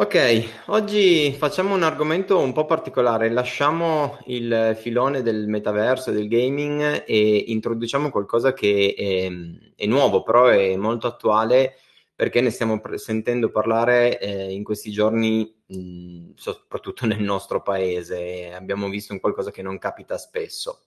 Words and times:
Ok, 0.00 0.62
oggi 0.68 1.30
facciamo 1.34 1.74
un 1.74 1.82
argomento 1.82 2.38
un 2.38 2.54
po' 2.54 2.64
particolare, 2.64 3.28
lasciamo 3.28 4.16
il 4.28 4.74
filone 4.80 5.20
del 5.20 5.46
metaverso 5.46 6.10
del 6.10 6.26
gaming 6.26 7.04
e 7.06 7.44
introduciamo 7.48 8.08
qualcosa 8.08 8.54
che 8.54 8.94
è, 8.96 9.30
è 9.76 9.84
nuovo, 9.84 10.22
però 10.22 10.46
è 10.46 10.74
molto 10.76 11.06
attuale 11.06 11.74
perché 12.14 12.40
ne 12.40 12.48
stiamo 12.48 12.80
pre- 12.80 12.96
sentendo 12.96 13.50
parlare 13.50 14.18
eh, 14.18 14.50
in 14.54 14.64
questi 14.64 14.90
giorni, 14.90 15.54
mh, 15.66 16.30
soprattutto 16.34 17.04
nel 17.04 17.20
nostro 17.20 17.60
paese. 17.60 18.54
Abbiamo 18.54 18.88
visto 18.88 19.12
un 19.12 19.20
qualcosa 19.20 19.50
che 19.50 19.60
non 19.60 19.76
capita 19.76 20.16
spesso. 20.16 20.84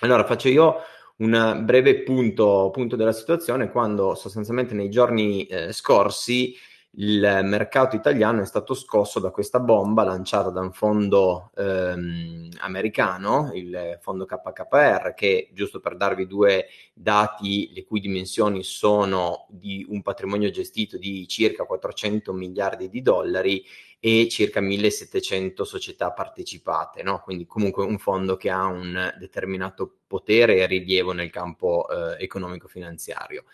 Allora, 0.00 0.26
faccio 0.26 0.48
io 0.48 0.76
un 1.16 1.62
breve 1.64 2.02
punto, 2.02 2.68
punto 2.70 2.96
della 2.96 3.12
situazione 3.12 3.70
quando 3.70 4.14
sostanzialmente 4.14 4.74
nei 4.74 4.90
giorni 4.90 5.46
eh, 5.46 5.72
scorsi 5.72 6.54
il 6.96 7.40
mercato 7.44 7.96
italiano 7.96 8.42
è 8.42 8.44
stato 8.44 8.74
scosso 8.74 9.18
da 9.18 9.30
questa 9.30 9.60
bomba 9.60 10.02
lanciata 10.02 10.50
da 10.50 10.60
un 10.60 10.72
fondo 10.72 11.50
ehm, 11.56 12.50
americano, 12.58 13.50
il 13.54 13.98
fondo 14.02 14.26
KKR, 14.26 15.14
che 15.14 15.48
giusto 15.54 15.80
per 15.80 15.96
darvi 15.96 16.26
due 16.26 16.66
dati, 16.92 17.70
le 17.72 17.84
cui 17.84 18.00
dimensioni 18.00 18.62
sono 18.62 19.46
di 19.48 19.86
un 19.88 20.02
patrimonio 20.02 20.50
gestito 20.50 20.98
di 20.98 21.26
circa 21.28 21.64
400 21.64 22.32
miliardi 22.34 22.90
di 22.90 23.00
dollari 23.00 23.64
e 23.98 24.28
circa 24.28 24.60
1700 24.60 25.64
società 25.64 26.12
partecipate, 26.12 27.02
no? 27.02 27.22
quindi 27.22 27.46
comunque 27.46 27.84
un 27.84 27.98
fondo 27.98 28.36
che 28.36 28.50
ha 28.50 28.66
un 28.66 29.14
determinato 29.18 30.00
potere 30.06 30.56
e 30.56 30.66
rilievo 30.66 31.12
nel 31.12 31.30
campo 31.30 31.86
eh, 31.88 32.22
economico-finanziario 32.22 33.44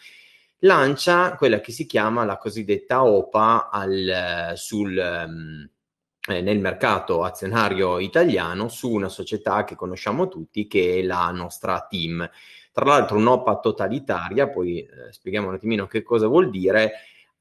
lancia 0.60 1.34
quella 1.36 1.60
che 1.60 1.72
si 1.72 1.86
chiama 1.86 2.24
la 2.24 2.38
cosiddetta 2.38 3.04
OPA 3.04 3.68
al, 3.70 4.52
sul, 4.56 5.24
um, 5.26 5.68
eh, 6.28 6.40
nel 6.40 6.58
mercato 6.58 7.24
azionario 7.24 7.98
italiano 7.98 8.68
su 8.68 8.90
una 8.90 9.08
società 9.08 9.64
che 9.64 9.76
conosciamo 9.76 10.28
tutti 10.28 10.66
che 10.66 10.98
è 10.98 11.02
la 11.02 11.30
nostra 11.30 11.86
team. 11.88 12.28
Tra 12.72 12.84
l'altro 12.84 13.16
un'OPA 13.16 13.60
totalitaria, 13.60 14.48
poi 14.48 14.80
eh, 14.80 15.12
spieghiamo 15.12 15.48
un 15.48 15.54
attimino 15.54 15.86
che 15.86 16.02
cosa 16.02 16.26
vuol 16.26 16.50
dire, 16.50 16.92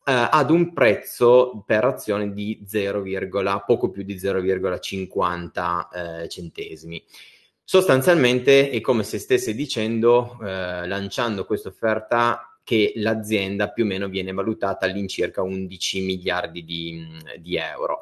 eh, 0.05 0.27
ad 0.31 0.49
un 0.49 0.73
prezzo 0.73 1.63
per 1.65 1.83
azione 1.83 2.31
di 2.31 2.63
0, 2.65 3.03
poco 3.65 3.89
più 3.89 4.03
di 4.03 4.15
0,50 4.15 6.21
eh, 6.23 6.29
centesimi. 6.29 7.03
Sostanzialmente 7.61 8.69
è 8.69 8.79
come 8.79 9.03
se 9.03 9.19
stesse 9.19 9.53
dicendo, 9.53 10.37
eh, 10.41 10.87
lanciando 10.87 11.43
questa 11.43 11.67
offerta 11.67 12.46
che 12.67 12.91
l'azienda 12.97 13.69
più 13.69 13.85
o 13.85 13.87
meno 13.87 14.09
viene 14.09 14.33
valutata 14.33 14.85
all'incirca 14.85 15.41
11 15.41 16.01
miliardi 16.01 16.65
di, 16.65 17.07
di 17.39 17.55
euro. 17.55 17.99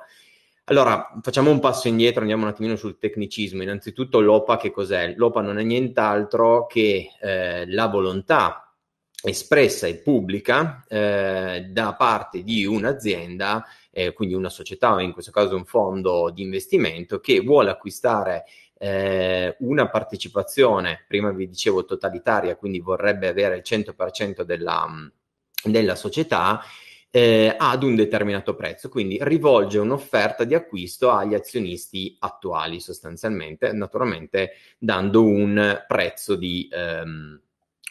Allora, 0.63 1.19
facciamo 1.21 1.51
un 1.51 1.59
passo 1.59 1.87
indietro, 1.87 2.21
andiamo 2.21 2.45
un 2.45 2.49
attimino 2.49 2.75
sul 2.75 2.97
tecnicismo. 2.97 3.61
Innanzitutto 3.61 4.19
l'OPA 4.19 4.57
che 4.57 4.71
cos'è? 4.71 5.13
L'OPA 5.15 5.41
non 5.41 5.59
è 5.59 5.63
nient'altro 5.63 6.65
che 6.65 7.11
eh, 7.21 7.71
la 7.71 7.85
volontà 7.85 8.73
espressa 9.21 9.85
e 9.85 9.97
pubblica 9.97 10.83
eh, 10.87 11.67
da 11.69 11.93
parte 11.93 12.41
di 12.41 12.65
un'azienda, 12.65 13.65
eh, 13.91 14.13
quindi 14.13 14.33
una 14.33 14.49
società 14.49 14.99
in 14.99 15.11
questo 15.11 15.29
caso 15.29 15.55
un 15.55 15.65
fondo 15.65 16.31
di 16.31 16.41
investimento 16.41 17.19
che 17.19 17.39
vuole 17.41 17.69
acquistare 17.69 18.45
eh, 18.77 19.55
una 19.59 19.89
partecipazione, 19.89 21.03
prima 21.07 21.31
vi 21.31 21.47
dicevo 21.47 21.85
totalitaria, 21.85 22.55
quindi 22.55 22.79
vorrebbe 22.79 23.27
avere 23.27 23.57
il 23.57 23.63
100% 23.65 24.41
della, 24.41 24.87
della 25.63 25.95
società, 25.95 26.61
eh, 27.15 27.55
ad 27.57 27.83
un 27.83 27.95
determinato 27.95 28.55
prezzo, 28.55 28.89
quindi 28.89 29.17
rivolge 29.21 29.79
un'offerta 29.79 30.43
di 30.43 30.53
acquisto 30.53 31.11
agli 31.11 31.33
azionisti 31.33 32.17
attuali 32.19 32.81
sostanzialmente, 32.81 33.71
naturalmente 33.71 34.55
dando 34.77 35.23
un 35.23 35.81
prezzo 35.87 36.35
di 36.35 36.67
ehm, 36.69 37.39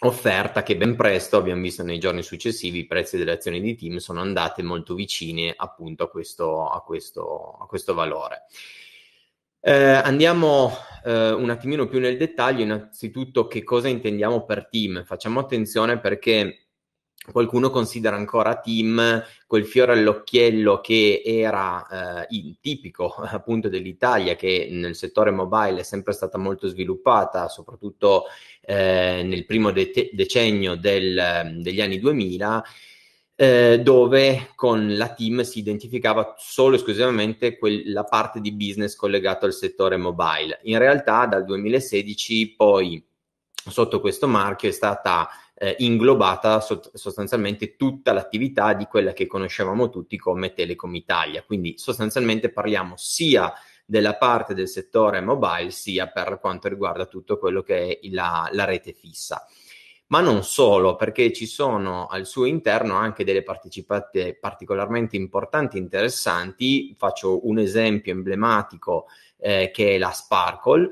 offerta 0.00 0.62
che 0.62 0.76
ben 0.76 0.94
presto 0.94 1.38
abbiamo 1.38 1.62
visto 1.62 1.82
nei 1.82 1.98
giorni 1.98 2.22
successivi 2.22 2.80
i 2.80 2.86
prezzi 2.86 3.16
delle 3.16 3.32
azioni 3.32 3.62
di 3.62 3.74
team 3.74 3.96
sono 3.96 4.20
andate 4.20 4.62
molto 4.62 4.94
vicine 4.94 5.54
appunto 5.56 6.04
a 6.04 6.10
questo, 6.10 6.68
a 6.68 6.82
questo, 6.82 7.56
a 7.62 7.66
questo 7.66 7.94
valore. 7.94 8.42
Eh, 9.66 9.72
andiamo 9.72 10.72
eh, 11.04 11.30
un 11.30 11.48
attimino 11.48 11.86
più 11.86 11.98
nel 11.98 12.18
dettaglio, 12.18 12.62
innanzitutto 12.62 13.46
che 13.46 13.62
cosa 13.62 13.88
intendiamo 13.88 14.44
per 14.44 14.68
team. 14.68 15.04
Facciamo 15.06 15.40
attenzione 15.40 15.98
perché 15.98 16.66
qualcuno 17.32 17.70
considera 17.70 18.14
ancora 18.14 18.60
team 18.60 19.24
quel 19.46 19.64
fiore 19.64 19.94
all'occhiello 19.94 20.82
che 20.82 21.22
era 21.24 22.26
eh, 22.28 22.58
tipico 22.60 23.06
appunto 23.24 23.70
dell'Italia, 23.70 24.36
che 24.36 24.68
nel 24.70 24.94
settore 24.94 25.30
mobile 25.30 25.80
è 25.80 25.82
sempre 25.82 26.12
stata 26.12 26.36
molto 26.36 26.68
sviluppata, 26.68 27.48
soprattutto 27.48 28.24
eh, 28.60 29.22
nel 29.24 29.46
primo 29.46 29.70
de- 29.70 30.10
decennio 30.12 30.74
del, 30.74 31.56
degli 31.62 31.80
anni 31.80 31.98
2000 31.98 32.62
eh, 33.36 33.80
dove 33.82 34.52
con 34.54 34.96
la 34.96 35.12
team 35.12 35.42
si 35.42 35.58
identificava 35.58 36.34
solo 36.38 36.74
e 36.74 36.78
esclusivamente 36.78 37.58
quella 37.58 38.04
parte 38.04 38.40
di 38.40 38.52
business 38.52 38.94
collegato 38.94 39.46
al 39.46 39.52
settore 39.52 39.96
mobile. 39.96 40.60
In 40.64 40.78
realtà 40.78 41.26
dal 41.26 41.44
2016 41.44 42.54
poi 42.54 43.04
sotto 43.52 44.00
questo 44.00 44.28
marchio 44.28 44.68
è 44.68 44.72
stata 44.72 45.28
eh, 45.54 45.74
inglobata 45.78 46.60
sot- 46.60 46.94
sostanzialmente 46.94 47.76
tutta 47.76 48.12
l'attività 48.12 48.72
di 48.74 48.84
quella 48.84 49.12
che 49.12 49.26
conoscevamo 49.26 49.88
tutti 49.88 50.16
come 50.16 50.52
Telecom 50.52 50.94
Italia. 50.94 51.42
Quindi 51.42 51.74
sostanzialmente 51.76 52.50
parliamo 52.50 52.94
sia 52.96 53.52
della 53.86 54.14
parte 54.16 54.54
del 54.54 54.68
settore 54.68 55.20
mobile 55.20 55.70
sia 55.70 56.08
per 56.08 56.38
quanto 56.40 56.68
riguarda 56.68 57.06
tutto 57.06 57.38
quello 57.38 57.62
che 57.62 57.98
è 58.00 58.08
la, 58.08 58.48
la 58.52 58.64
rete 58.64 58.92
fissa 58.92 59.46
ma 60.06 60.20
non 60.20 60.44
solo, 60.44 60.96
perché 60.96 61.32
ci 61.32 61.46
sono 61.46 62.06
al 62.06 62.26
suo 62.26 62.44
interno 62.44 62.94
anche 62.94 63.24
delle 63.24 63.42
partecipate 63.42 64.36
particolarmente 64.38 65.16
importanti 65.16 65.76
e 65.76 65.80
interessanti. 65.80 66.94
Faccio 66.96 67.46
un 67.48 67.58
esempio 67.58 68.12
emblematico 68.12 69.06
eh, 69.38 69.70
che 69.72 69.94
è 69.94 69.98
la 69.98 70.10
Sparkle, 70.10 70.90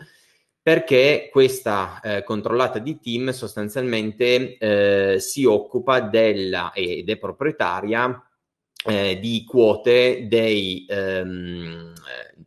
perché 0.63 1.29
questa 1.31 2.01
eh, 2.01 2.23
controllata 2.23 2.79
di 2.79 2.99
team 3.01 3.31
sostanzialmente 3.31 4.57
eh, 4.57 5.21
si 5.21 5.45
occupa 5.45 6.01
della 6.01 6.73
ed 6.73 7.11
è 7.11 7.17
proprietaria 7.19 8.25
eh, 8.85 9.19
di 9.21 9.45
quote 9.45 10.27
dei, 10.29 10.87
ehm, 10.89 11.93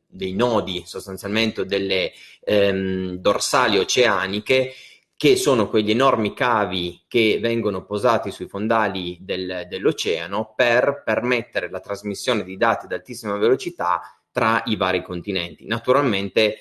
dei 0.08 0.34
nodi 0.34 0.84
sostanzialmente 0.86 1.66
delle 1.66 2.12
ehm, 2.42 3.16
dorsali 3.16 3.78
oceaniche 3.78 4.74
che 5.18 5.38
sono 5.38 5.70
quegli 5.70 5.92
enormi 5.92 6.34
cavi 6.34 7.06
che 7.08 7.40
vengono 7.42 7.86
posati 7.86 8.32
sui 8.32 8.48
fondali 8.48 9.18
del, 9.22 9.66
dell'oceano 9.70 10.54
per 10.56 11.04
permettere 11.06 11.70
la 11.70 11.80
trasmissione 11.80 12.44
di 12.44 12.58
dati 12.58 12.86
ad 12.86 12.92
altissima 12.92 13.38
velocità 13.38 14.02
tra 14.30 14.62
i 14.66 14.76
vari 14.76 15.02
continenti. 15.02 15.66
Naturalmente, 15.66 16.58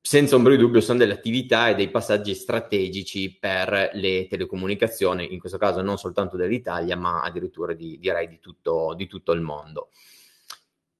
senza 0.00 0.36
ombra 0.36 0.52
di 0.52 0.58
dubbio, 0.58 0.80
sono 0.80 0.98
delle 0.98 1.12
attività 1.12 1.68
e 1.68 1.74
dei 1.74 1.90
passaggi 1.90 2.34
strategici 2.34 3.36
per 3.38 3.90
le 3.92 4.26
telecomunicazioni, 4.26 5.34
in 5.34 5.38
questo 5.38 5.58
caso 5.58 5.82
non 5.82 5.98
soltanto 5.98 6.36
dell'Italia, 6.36 6.96
ma 6.96 7.22
addirittura 7.22 7.74
di, 7.74 7.98
direi 7.98 8.28
di 8.28 8.38
tutto, 8.38 8.94
di 8.96 9.06
tutto 9.06 9.32
il 9.32 9.42
mondo. 9.42 9.90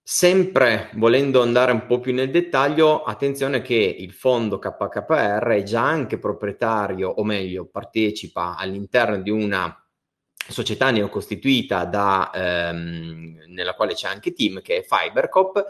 Sempre 0.09 0.91
volendo 0.95 1.43
andare 1.43 1.73
un 1.73 1.85
po' 1.85 1.99
più 1.99 2.15
nel 2.15 2.31
dettaglio, 2.31 3.03
attenzione 3.03 3.61
che 3.61 3.75
il 3.75 4.13
fondo 4.13 4.61
KKR 4.61 5.49
è 5.49 5.65
già 5.65 5.83
anche 5.83 6.21
proprietario, 6.21 7.09
o 7.09 7.25
meglio, 7.25 7.67
partecipa 7.67 8.55
all'interno 8.55 9.21
di 9.21 9.31
una 9.31 9.85
società 10.49 10.93
neocostituita 10.93 11.87
da, 11.87 12.31
ehm, 12.33 13.47
nella 13.49 13.75
quale 13.75 13.95
c'è 13.95 14.07
anche 14.07 14.33
Team, 14.33 14.63
che 14.63 14.77
è 14.77 14.85
Fibercop, 14.85 15.65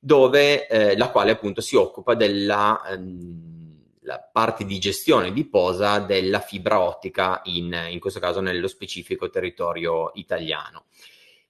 dove, 0.00 0.66
eh, 0.66 0.96
la 0.96 1.10
quale 1.10 1.30
appunto 1.30 1.60
si 1.60 1.76
occupa 1.76 2.14
della 2.14 2.82
ehm, 2.90 3.84
parte 4.32 4.64
di 4.64 4.80
gestione 4.80 5.32
di 5.32 5.48
posa 5.48 6.00
della 6.00 6.40
fibra 6.40 6.80
ottica, 6.80 7.40
in, 7.44 7.72
in 7.88 8.00
questo 8.00 8.18
caso 8.18 8.40
nello 8.40 8.66
specifico 8.66 9.30
territorio 9.30 10.10
italiano. 10.14 10.86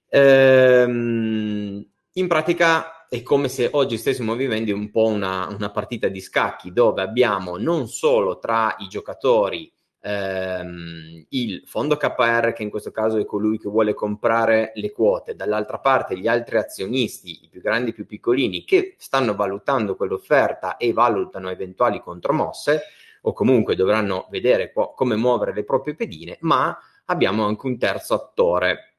Ehm, 0.09 1.83
in 2.17 2.27
pratica 2.27 3.07
è 3.07 3.21
come 3.21 3.47
se 3.47 3.69
oggi 3.71 3.97
stessimo 3.97 4.35
vivendo 4.35 4.73
un 4.73 4.89
po' 4.89 5.05
una, 5.05 5.47
una 5.47 5.69
partita 5.69 6.07
di 6.07 6.19
scacchi 6.19 6.73
dove 6.73 7.01
abbiamo 7.01 7.57
non 7.57 7.87
solo 7.87 8.39
tra 8.39 8.75
i 8.79 8.87
giocatori 8.87 9.71
ehm, 10.01 11.25
il 11.29 11.61
fondo 11.67 11.95
KR 11.95 12.53
che 12.53 12.63
in 12.63 12.71
questo 12.71 12.89
caso 12.89 13.17
è 13.17 13.25
colui 13.25 13.59
che 13.59 13.69
vuole 13.69 13.93
comprare 13.93 14.71
le 14.75 14.91
quote, 14.91 15.35
dall'altra 15.35 15.77
parte 15.77 16.17
gli 16.17 16.27
altri 16.27 16.57
azionisti, 16.57 17.43
i 17.43 17.49
più 17.49 17.61
grandi 17.61 17.89
e 17.89 17.91
i 17.91 17.95
più 17.95 18.07
piccolini, 18.07 18.63
che 18.63 18.95
stanno 18.97 19.35
valutando 19.35 19.95
quell'offerta 19.95 20.77
e 20.77 20.93
valutano 20.93 21.49
eventuali 21.49 22.01
contromosse 22.01 22.81
o 23.21 23.33
comunque 23.33 23.75
dovranno 23.75 24.27
vedere 24.31 24.71
co- 24.73 24.93
come 24.95 25.15
muovere 25.15 25.53
le 25.53 25.63
proprie 25.63 25.95
pedine, 25.95 26.37
ma 26.41 26.75
abbiamo 27.05 27.45
anche 27.45 27.67
un 27.67 27.77
terzo 27.77 28.15
attore 28.15 28.96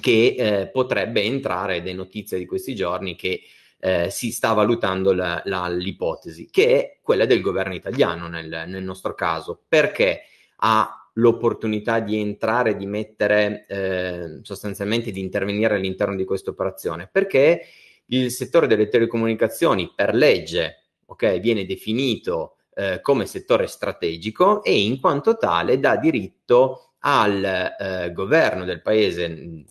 che 0.00 0.34
eh, 0.36 0.68
potrebbe 0.68 1.22
entrare, 1.22 1.76
ed 1.76 1.88
è 1.88 1.92
notizia 1.92 2.38
di 2.38 2.46
questi 2.46 2.74
giorni, 2.74 3.16
che 3.16 3.42
eh, 3.80 4.10
si 4.10 4.30
sta 4.30 4.52
valutando 4.52 5.12
la, 5.12 5.40
la, 5.46 5.68
l'ipotesi, 5.68 6.48
che 6.50 6.66
è 6.68 6.98
quella 7.02 7.24
del 7.24 7.40
governo 7.40 7.74
italiano 7.74 8.28
nel, 8.28 8.64
nel, 8.66 8.82
nostro 8.82 9.14
caso, 9.14 9.60
perché 9.66 10.22
ha 10.56 11.10
l'opportunità 11.14 11.98
di 11.98 12.20
entrare, 12.20 12.76
di 12.76 12.86
mettere 12.86 13.64
eh, 13.66 14.38
sostanzialmente 14.42 15.10
di 15.10 15.20
intervenire 15.20 15.74
all'interno 15.74 16.14
di 16.14 16.24
questa 16.24 16.50
operazione, 16.50 17.08
perché 17.10 17.62
il 18.06 18.30
settore 18.30 18.66
delle 18.66 18.88
telecomunicazioni 18.88 19.92
per 19.94 20.14
legge 20.14 20.84
okay, 21.06 21.40
viene 21.40 21.64
definito 21.64 22.56
eh, 22.74 23.00
come 23.00 23.26
settore 23.26 23.66
strategico 23.66 24.62
e 24.62 24.78
in 24.78 25.00
quanto 25.00 25.36
tale 25.36 25.78
dà 25.78 25.96
diritto 25.96 26.94
al 27.00 27.44
eh, 27.44 28.12
governo 28.12 28.64
del 28.64 28.82
paese 28.82 29.64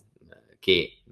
che 0.60 1.02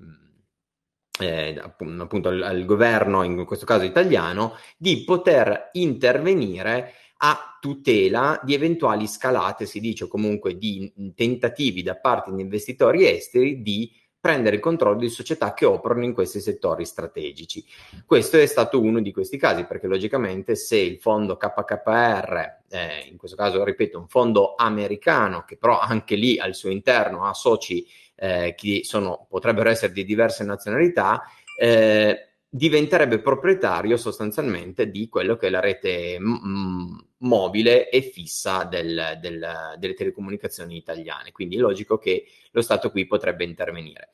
eh, 1.19 1.59
appunto 1.61 2.29
al, 2.29 2.43
al, 2.43 2.65
governo, 2.65 3.25
in 3.25 3.45
questo 3.45 3.67
caso 3.67 3.85
italiano, 3.85 4.55
di 4.77 5.03
poter 5.05 5.71
intervenire 5.73 6.93
a 7.21 7.59
tutela 7.61 8.41
di 8.45 8.55
eventuali 8.55 9.09
scalate, 9.09 9.67
si 9.67 9.81
dice 9.81 10.07
comunque 10.07 10.57
di 10.57 10.93
tentativi 11.17 11.83
da 11.83 11.97
parte 11.97 12.33
di 12.33 12.41
investitori 12.41 13.09
esteri 13.09 13.61
di 13.63 13.93
prendere 14.21 14.57
il 14.57 14.63
controllo 14.63 14.99
di 14.99 15.09
società 15.09 15.55
che 15.55 15.65
operano 15.65 16.05
in 16.05 16.13
questi 16.13 16.41
settori 16.41 16.85
strategici. 16.85 17.65
Questo 18.05 18.37
è 18.37 18.47
stato 18.47 18.81
uno 18.81 19.01
di 19.01 19.13
questi 19.13 19.37
casi, 19.37 19.65
perché 19.65 19.87
logicamente 19.87 20.57
se 20.57 20.77
il 20.77 20.99
fondo 20.99 21.37
KKR, 21.37 22.57
eh, 22.69 23.07
in 23.09 23.17
questo 23.17 23.37
caso 23.37 23.63
ripeto, 23.63 23.99
un 23.99 24.09
fondo 24.09 24.55
americano, 24.57 25.45
che 25.45 25.57
però 25.57 25.79
anche 25.79 26.17
lì 26.17 26.39
al 26.39 26.55
suo 26.55 26.71
interno 26.71 27.25
ha 27.25 27.33
soci 27.33 27.87
eh, 28.19 28.55
che 28.57 28.81
sono, 28.85 29.27
potrebbero 29.29 29.71
essere 29.71 29.93
di 29.93 30.05
diverse 30.05 30.45
nazionalità, 30.45 31.23
eh, 31.59 32.29
diventerebbe 32.51 33.21
proprietario 33.21 33.97
sostanzialmente 33.97 34.91
di 34.91 35.09
quello 35.09 35.37
che 35.37 35.49
è 35.49 35.51
la 35.51 35.61
rete 35.61 36.19
m- 36.19 36.99
mobile 37.19 37.91
e 37.91 38.01
fissa 38.01 38.65
del, 38.65 39.19
del, 39.21 39.75
delle 39.77 39.95
telecomunicazioni 39.95 40.77
italiane. 40.77 41.33
Quindi 41.33 41.57
è 41.57 41.61
logico 41.61 41.99
che 41.99 42.27
lo 42.53 42.63
Stato 42.63 42.91
qui 42.91 43.07
potrebbe 43.07 43.45
intervenire. 43.45 44.11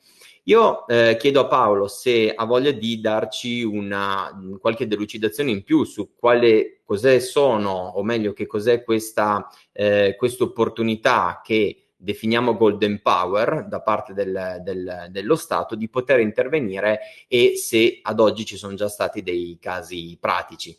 Io 0.47 0.85
eh, 0.87 1.15
chiedo 1.17 1.39
a 1.39 1.47
Paolo 1.47 1.87
se 1.87 2.31
ha 2.35 2.45
voglia 2.45 2.71
di 2.71 2.99
darci 2.99 3.63
una, 3.63 4.31
qualche 4.59 4.85
delucidazione 4.85 5.49
in 5.49 5.63
più 5.63 5.83
su 5.85 6.13
quale 6.15 6.81
cos'è 6.83 7.19
sono, 7.19 7.71
o 7.71 8.03
meglio 8.03 8.33
che 8.33 8.45
cos'è 8.45 8.83
questa 8.83 9.47
eh, 9.71 10.15
opportunità 10.39 11.41
che 11.43 11.84
definiamo 11.95 12.55
golden 12.55 13.01
power 13.01 13.65
da 13.67 13.81
parte 13.81 14.13
del, 14.13 14.59
del, 14.61 15.07
dello 15.09 15.35
Stato 15.35 15.75
di 15.75 15.89
poter 15.89 16.19
intervenire 16.19 16.99
e 17.27 17.55
se 17.55 17.99
ad 18.01 18.19
oggi 18.19 18.45
ci 18.45 18.57
sono 18.57 18.75
già 18.75 18.89
stati 18.89 19.21
dei 19.21 19.57
casi 19.59 20.17
pratici. 20.19 20.77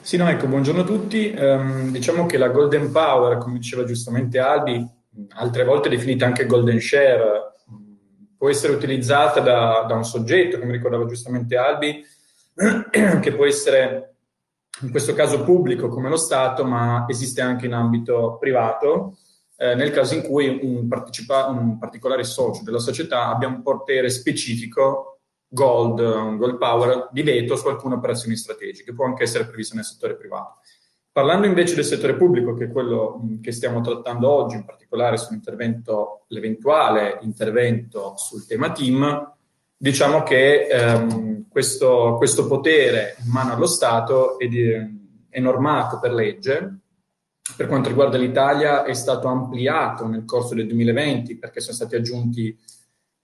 Sì, 0.00 0.16
no, 0.16 0.28
ecco, 0.28 0.46
buongiorno 0.46 0.82
a 0.82 0.84
tutti. 0.84 1.34
Um, 1.36 1.90
diciamo 1.90 2.26
che 2.26 2.36
la 2.36 2.48
golden 2.48 2.92
power, 2.92 3.38
come 3.38 3.58
diceva 3.58 3.84
giustamente 3.84 4.38
Albi, 4.38 4.86
altre 5.36 5.64
volte 5.64 5.88
definita 5.88 6.26
anche 6.26 6.46
golden 6.46 6.78
share, 6.78 7.54
può 8.36 8.50
essere 8.50 8.74
utilizzata 8.74 9.40
da, 9.40 9.86
da 9.88 9.94
un 9.94 10.04
soggetto, 10.04 10.58
come 10.58 10.72
ricordava 10.72 11.06
giustamente 11.06 11.56
Albi, 11.56 12.04
che 13.20 13.32
può 13.32 13.46
essere 13.46 14.13
in 14.82 14.90
questo 14.90 15.14
caso 15.14 15.44
pubblico 15.44 15.88
come 15.88 16.08
lo 16.08 16.16
Stato, 16.16 16.64
ma 16.64 17.06
esiste 17.08 17.40
anche 17.40 17.66
in 17.66 17.72
ambito 17.72 18.36
privato, 18.38 19.16
eh, 19.56 19.74
nel 19.74 19.90
caso 19.90 20.14
in 20.14 20.22
cui 20.22 20.58
un, 20.62 20.88
partecipa- 20.88 21.46
un, 21.46 21.78
particolare 21.78 22.24
socio 22.24 22.62
della 22.64 22.80
società 22.80 23.28
abbia 23.28 23.48
un 23.48 23.62
potere 23.62 24.10
specifico, 24.10 25.20
gold, 25.48 26.00
un 26.00 26.36
gold 26.36 26.58
power, 26.58 27.08
di 27.12 27.22
veto 27.22 27.54
su 27.54 27.68
alcune 27.68 27.94
operazioni 27.94 28.36
strategiche, 28.36 28.92
può 28.92 29.06
anche 29.06 29.22
essere 29.22 29.46
previsto 29.46 29.76
nel 29.76 29.84
settore 29.84 30.16
privato. 30.16 30.58
Parlando 31.12 31.46
invece 31.46 31.76
del 31.76 31.84
settore 31.84 32.16
pubblico, 32.16 32.54
che 32.54 32.64
è 32.64 32.72
quello 32.72 33.20
che 33.40 33.52
stiamo 33.52 33.80
trattando 33.80 34.28
oggi, 34.28 34.56
in 34.56 34.64
particolare 34.64 35.16
sull'eventuale 35.16 37.20
intervento 37.22 38.14
sul 38.16 38.44
tema 38.46 38.72
team, 38.72 39.33
diciamo 39.84 40.22
che 40.22 40.66
ehm, 40.66 41.44
questo, 41.50 42.14
questo, 42.16 42.46
potere 42.46 43.16
in 43.22 43.30
mano 43.30 43.52
allo 43.52 43.66
Stato 43.66 44.38
è, 44.38 44.48
di, 44.48 44.72
è, 45.28 45.38
normato 45.40 45.98
per 46.00 46.14
legge. 46.14 46.78
Per 47.54 47.66
quanto 47.66 47.90
riguarda 47.90 48.16
l'Italia 48.16 48.84
è 48.84 48.94
stato 48.94 49.28
ampliato 49.28 50.06
nel 50.06 50.24
corso 50.24 50.54
del 50.54 50.66
2020 50.68 51.36
perché 51.36 51.60
sono 51.60 51.74
stati 51.76 51.96
aggiunti 51.96 52.58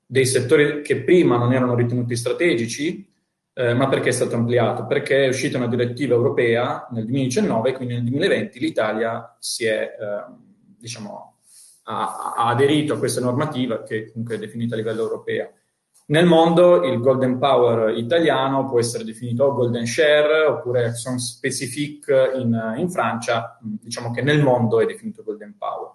dei 0.05 0.27
settori 0.27 0.83
che 0.83 1.03
prima 1.03 1.39
non 1.39 1.55
erano 1.55 1.75
ritenuti 1.75 2.15
strategici, 2.15 3.11
eh, 3.55 3.73
ma 3.73 3.89
perché 3.89 4.11
è 4.11 4.13
stato 4.13 4.35
ampliato? 4.35 4.85
Perché 4.85 5.25
è 5.25 5.29
uscita 5.29 5.57
una 5.57 5.67
direttiva 5.67 6.15
europea 6.15 6.89
nel 6.91 7.05
2019, 7.05 7.73
quindi 7.73 7.95
nel 7.95 8.03
2020 8.03 8.59
l'Italia 8.59 9.35
si 9.39 9.65
è, 9.65 9.97
eh, 9.99 10.35
diciamo, 10.79 11.39
ha, 11.85 12.35
ha 12.37 12.49
aderito 12.49 12.93
a 12.93 12.99
questa 12.99 13.23
normativa 13.23 13.83
che 13.83 14.11
comunque 14.11 14.35
è 14.35 14.39
definita 14.39 14.75
a 14.75 14.77
livello 14.77 15.01
europeo. 15.01 15.55
Nel 16.11 16.27
mondo 16.27 16.83
il 16.85 16.99
Golden 16.99 17.39
Power 17.39 17.97
italiano 17.97 18.67
può 18.67 18.81
essere 18.81 19.05
definito 19.05 19.55
Golden 19.55 19.87
Share 19.87 20.45
oppure 20.45 20.87
Action 20.87 21.21
Specific 21.21 22.33
in, 22.35 22.75
in 22.79 22.91
Francia, 22.91 23.57
diciamo 23.61 24.11
che 24.11 24.21
nel 24.21 24.43
mondo 24.43 24.81
è 24.81 24.87
definito 24.87 25.23
Golden 25.23 25.55
Power. 25.57 25.93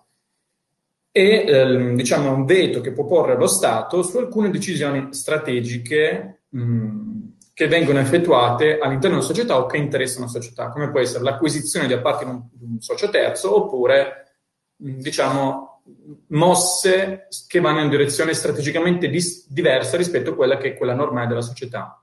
E 1.11 1.45
ehm, 1.45 1.95
diciamo 1.95 2.33
un 2.33 2.45
veto 2.45 2.79
che 2.79 2.93
può 2.93 3.05
porre 3.05 3.35
lo 3.35 3.47
Stato 3.47 4.03
su 4.03 4.17
alcune 4.17 4.49
decisioni 4.51 5.13
strategiche 5.13 6.43
mh, 6.47 7.19
che 7.53 7.67
vengono 7.67 7.99
effettuate 7.99 8.79
all'interno 8.79 9.17
della 9.17 9.27
società 9.27 9.57
o 9.57 9.65
che 9.65 9.77
interessano 9.77 10.25
la 10.25 10.31
società, 10.31 10.69
come 10.69 10.91
può 10.91 11.01
essere 11.01 11.25
l'acquisizione 11.25 11.87
di 11.87 11.93
apparti 11.93 12.23
di 12.53 12.63
un 12.63 12.79
socio 12.79 13.09
terzo 13.09 13.53
oppure 13.53 14.37
mh, 14.77 14.97
diciamo 14.99 15.74
mosse 16.27 17.27
che 17.47 17.59
vanno 17.59 17.81
in 17.81 17.89
direzione 17.89 18.33
strategicamente 18.33 19.09
dis- 19.09 19.51
diversa 19.51 19.97
rispetto 19.97 20.31
a 20.31 20.35
quella 20.35 20.57
che 20.57 20.73
è 20.73 20.77
quella 20.77 20.93
normale 20.93 21.27
della 21.27 21.41
società. 21.41 22.01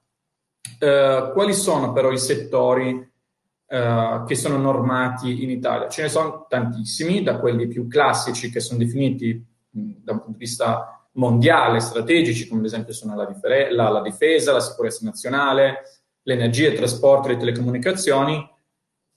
Uh, 0.79 1.33
quali 1.33 1.55
sono 1.55 1.93
però 1.93 2.11
i 2.11 2.19
settori 2.19 2.93
uh, 2.93 4.25
che 4.25 4.35
sono 4.35 4.57
normati 4.57 5.43
in 5.43 5.51
Italia? 5.51 5.89
Ce 5.89 6.03
ne 6.03 6.09
sono 6.09 6.47
tantissimi, 6.49 7.23
da 7.23 7.39
quelli 7.39 7.67
più 7.69 7.87
classici 7.89 8.51
che 8.51 8.61
sono 8.61 8.79
definiti 8.79 9.45
da 9.71 10.13
un 10.13 10.19
punto 10.19 10.39
di 10.39 10.45
vista 10.45 11.09
mondiale, 11.13 11.81
strategici, 11.81 12.49
come 12.49 12.61
ad 12.61 12.67
esempio 12.67 12.93
sono 12.93 13.15
la, 13.15 13.27
dif- 13.27 13.71
la, 13.71 13.89
la 13.89 14.01
difesa, 14.01 14.53
la 14.53 14.61
sicurezza 14.61 15.05
nazionale, 15.05 15.83
l'energia, 16.23 16.69
il 16.69 16.77
trasporto, 16.77 17.29
le 17.29 17.37
telecomunicazioni. 17.37 18.49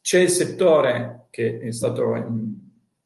C'è 0.02 0.20
il 0.20 0.30
settore 0.30 1.28
che 1.30 1.60
è 1.60 1.72
stato 1.72 2.06
mh, 2.08 2.65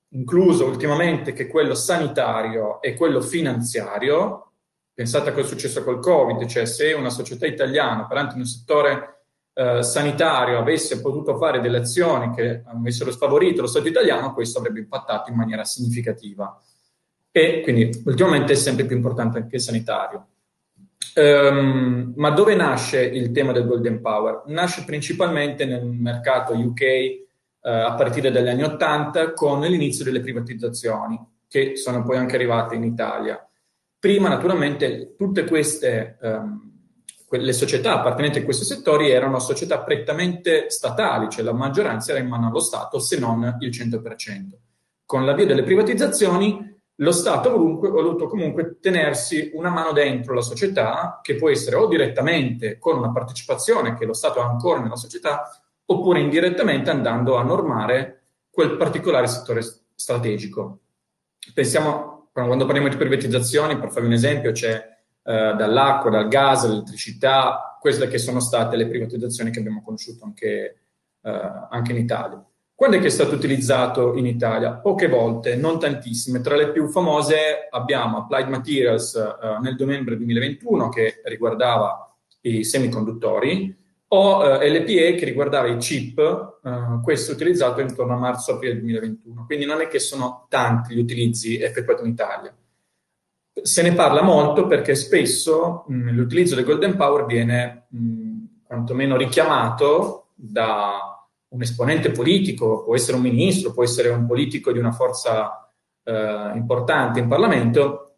incluso 0.10 0.66
ultimamente 0.66 1.34
che 1.34 1.48
quello 1.48 1.76
sanitario 1.76 2.82
e 2.82 2.96
quello 2.96 3.22
finanziario. 3.22 4.52
Pensate 4.94 5.30
a 5.30 5.34
cosa 5.34 5.46
è 5.46 5.50
successo 5.50 5.84
col 5.84 6.00
Covid, 6.00 6.46
cioè 6.46 6.66
se 6.66 6.94
una 6.94 7.10
società 7.10 7.46
italiana 7.46 8.04
operante 8.04 8.34
in 8.34 8.42
un 8.42 8.46
settore 8.46 9.24
eh, 9.54 9.82
sanitario 9.84 10.58
avesse 10.58 11.00
potuto 11.02 11.38
fare 11.38 11.62
delle 11.62 11.78
azioni 11.78 12.34
che 12.34 12.64
avessero 12.66 13.12
sfavorito 13.12 13.62
lo 13.62 13.68
Stato 13.68 13.88
italiano, 13.88 14.34
questo 14.34 14.60
avrebbe 14.60 14.80
impattato 14.80 15.30
in 15.30 15.38
maniera 15.38 15.64
significativa. 15.64 16.62
E 17.32 17.62
quindi 17.62 17.90
ultimamente 18.06 18.54
è 18.54 18.56
sempre 18.56 18.86
più 18.86 18.96
importante 18.96 19.38
anche 19.38 19.56
il 19.56 19.62
sanitario. 19.62 20.28
Um, 21.16 22.14
ma 22.16 22.30
dove 22.32 22.56
nasce 22.56 23.02
il 23.02 23.32
tema 23.32 23.52
del 23.52 23.66
Golden 23.66 24.02
Power? 24.02 24.44
Nasce 24.48 24.84
principalmente 24.84 25.66
nel 25.66 25.86
mercato 25.86 26.54
UK 26.54 27.28
eh, 27.70 27.72
a 27.72 27.94
partire 27.94 28.32
dagli 28.32 28.48
anni 28.48 28.64
Ottanta 28.64 29.34
con 29.34 29.62
l'inizio 29.62 30.04
delle 30.04 30.22
privatizzazioni, 30.22 31.24
che 31.48 31.76
sono 31.76 32.02
poi 32.04 32.18
anche 32.18 32.34
arrivate 32.34 32.74
in 32.74 32.84
Italia. 32.84 33.48
Prima, 34.00 34.28
naturalmente, 34.28 35.14
tutte 35.16 35.46
queste 35.46 36.18
ehm, 36.20 36.70
le 37.30 37.54
società 37.54 38.00
appartenenti 38.00 38.40
a 38.40 38.44
questi 38.44 38.66
settori 38.66 39.12
erano 39.12 39.38
società 39.38 39.82
prettamente 39.82 40.72
statali, 40.72 41.30
cioè 41.30 41.44
la 41.44 41.54
maggioranza 41.54 42.12
era 42.12 42.20
in 42.20 42.28
mano 42.28 42.48
allo 42.48 42.60
Stato, 42.60 42.98
se 42.98 43.20
non 43.20 43.58
il 43.60 43.70
100%. 43.70 44.02
Con 45.06 45.26
l'avvio 45.26 45.46
delle 45.46 45.62
privatizzazioni, 45.62 46.78
lo 46.96 47.12
Stato 47.12 47.50
ha 47.50 47.90
voluto 47.90 48.26
comunque 48.26 48.80
tenersi 48.82 49.52
una 49.54 49.70
mano 49.70 49.92
dentro 49.92 50.34
la 50.34 50.42
società, 50.42 51.20
che 51.22 51.36
può 51.36 51.52
essere 51.52 51.76
o 51.76 51.88
direttamente 51.88 52.80
con 52.80 52.98
una 52.98 53.12
partecipazione 53.12 53.96
che 53.96 54.06
lo 54.06 54.14
Stato 54.14 54.42
ha 54.42 54.50
ancora 54.50 54.80
nella 54.80 54.96
società, 54.96 55.48
oppure 55.92 56.20
indirettamente 56.20 56.90
andando 56.90 57.36
a 57.36 57.44
normare 57.44 58.22
quel 58.50 58.78
particolare 58.78 59.28
settore 59.28 59.62
strategico. 59.96 60.80
Pensiamo, 61.54 62.30
quando 62.32 62.66
parliamo 62.66 62.90
di 62.90 62.98
privatizzazioni, 62.98 63.78
per 63.78 63.92
farvi 63.92 64.08
un 64.08 64.14
esempio, 64.14 64.52
c'è 64.52 64.76
eh, 64.76 65.54
dall'acqua, 65.58 66.12
dal 66.12 66.28
gas, 66.28 66.68
l'elettricità, 66.68 67.78
queste 67.80 68.08
che 68.08 68.18
sono 68.18 68.40
state 68.40 68.76
le 68.76 68.88
privatizzazioni 68.88 69.50
che 69.50 69.60
abbiamo 69.60 69.82
conosciuto 69.82 70.26
anche, 70.26 70.80
eh, 71.22 71.42
anche 71.70 71.92
in 71.92 71.98
Italia. 71.98 72.44
Quando 72.76 72.98
è 72.98 73.00
che 73.00 73.08
è 73.08 73.12
stato 73.12 73.36
utilizzato 73.36 74.16
in 74.16 74.26
Italia? 74.26 74.74
Poche 74.74 75.08
volte, 75.08 75.56
non 75.56 75.80
tantissime. 75.80 76.40
Tra 76.40 76.56
le 76.56 76.72
più 76.72 76.88
famose 76.88 77.68
abbiamo 77.70 78.20
Applied 78.20 78.48
Materials 78.48 79.16
eh, 79.16 79.60
nel 79.62 79.76
novembre 79.78 80.16
2021 80.16 80.88
che 80.90 81.22
riguardava 81.26 82.16
i 82.42 82.64
semiconduttori 82.64 83.79
o 84.12 84.44
eh, 84.44 84.70
LPE 84.70 85.16
che 85.16 85.26
riguardava 85.26 85.68
i 85.68 85.78
chip, 85.78 86.20
eh, 86.64 87.00
questo 87.04 87.34
utilizzato 87.34 87.82
intorno 87.82 88.14
a 88.14 88.18
marzo-aprile 88.18 88.80
2021. 88.80 89.46
Quindi 89.46 89.66
non 89.66 89.82
è 89.82 89.88
che 89.88 90.00
sono 90.00 90.46
tanti 90.50 90.96
gli 90.96 91.00
utilizzi 91.00 91.60
effettuati 91.60 92.04
in 92.04 92.10
Italia. 92.10 92.56
Se 93.62 93.82
ne 93.82 93.94
parla 93.94 94.22
molto 94.22 94.68
perché 94.68 94.96
spesso 94.96 95.84
mh, 95.88 96.12
l'utilizzo 96.12 96.56
del 96.56 96.66
Golden 96.66 96.96
Power 96.96 97.26
viene 97.26 97.88
mh, 97.90 98.30
quantomeno 98.66 99.18
richiamato 99.18 100.30
da 100.34 101.28
un 101.50 101.62
esponente 101.62 102.12
politico, 102.12 102.84
può 102.84 102.96
essere 102.96 103.18
un 103.18 103.24
ministro, 103.24 103.74
può 103.74 103.84
essere 103.84 104.10
un 104.10 104.26
politico 104.26 104.72
di 104.72 104.80
una 104.80 104.92
forza 104.92 105.72
eh, 106.04 106.52
importante 106.56 107.20
in 107.20 107.28
Parlamento, 107.28 108.16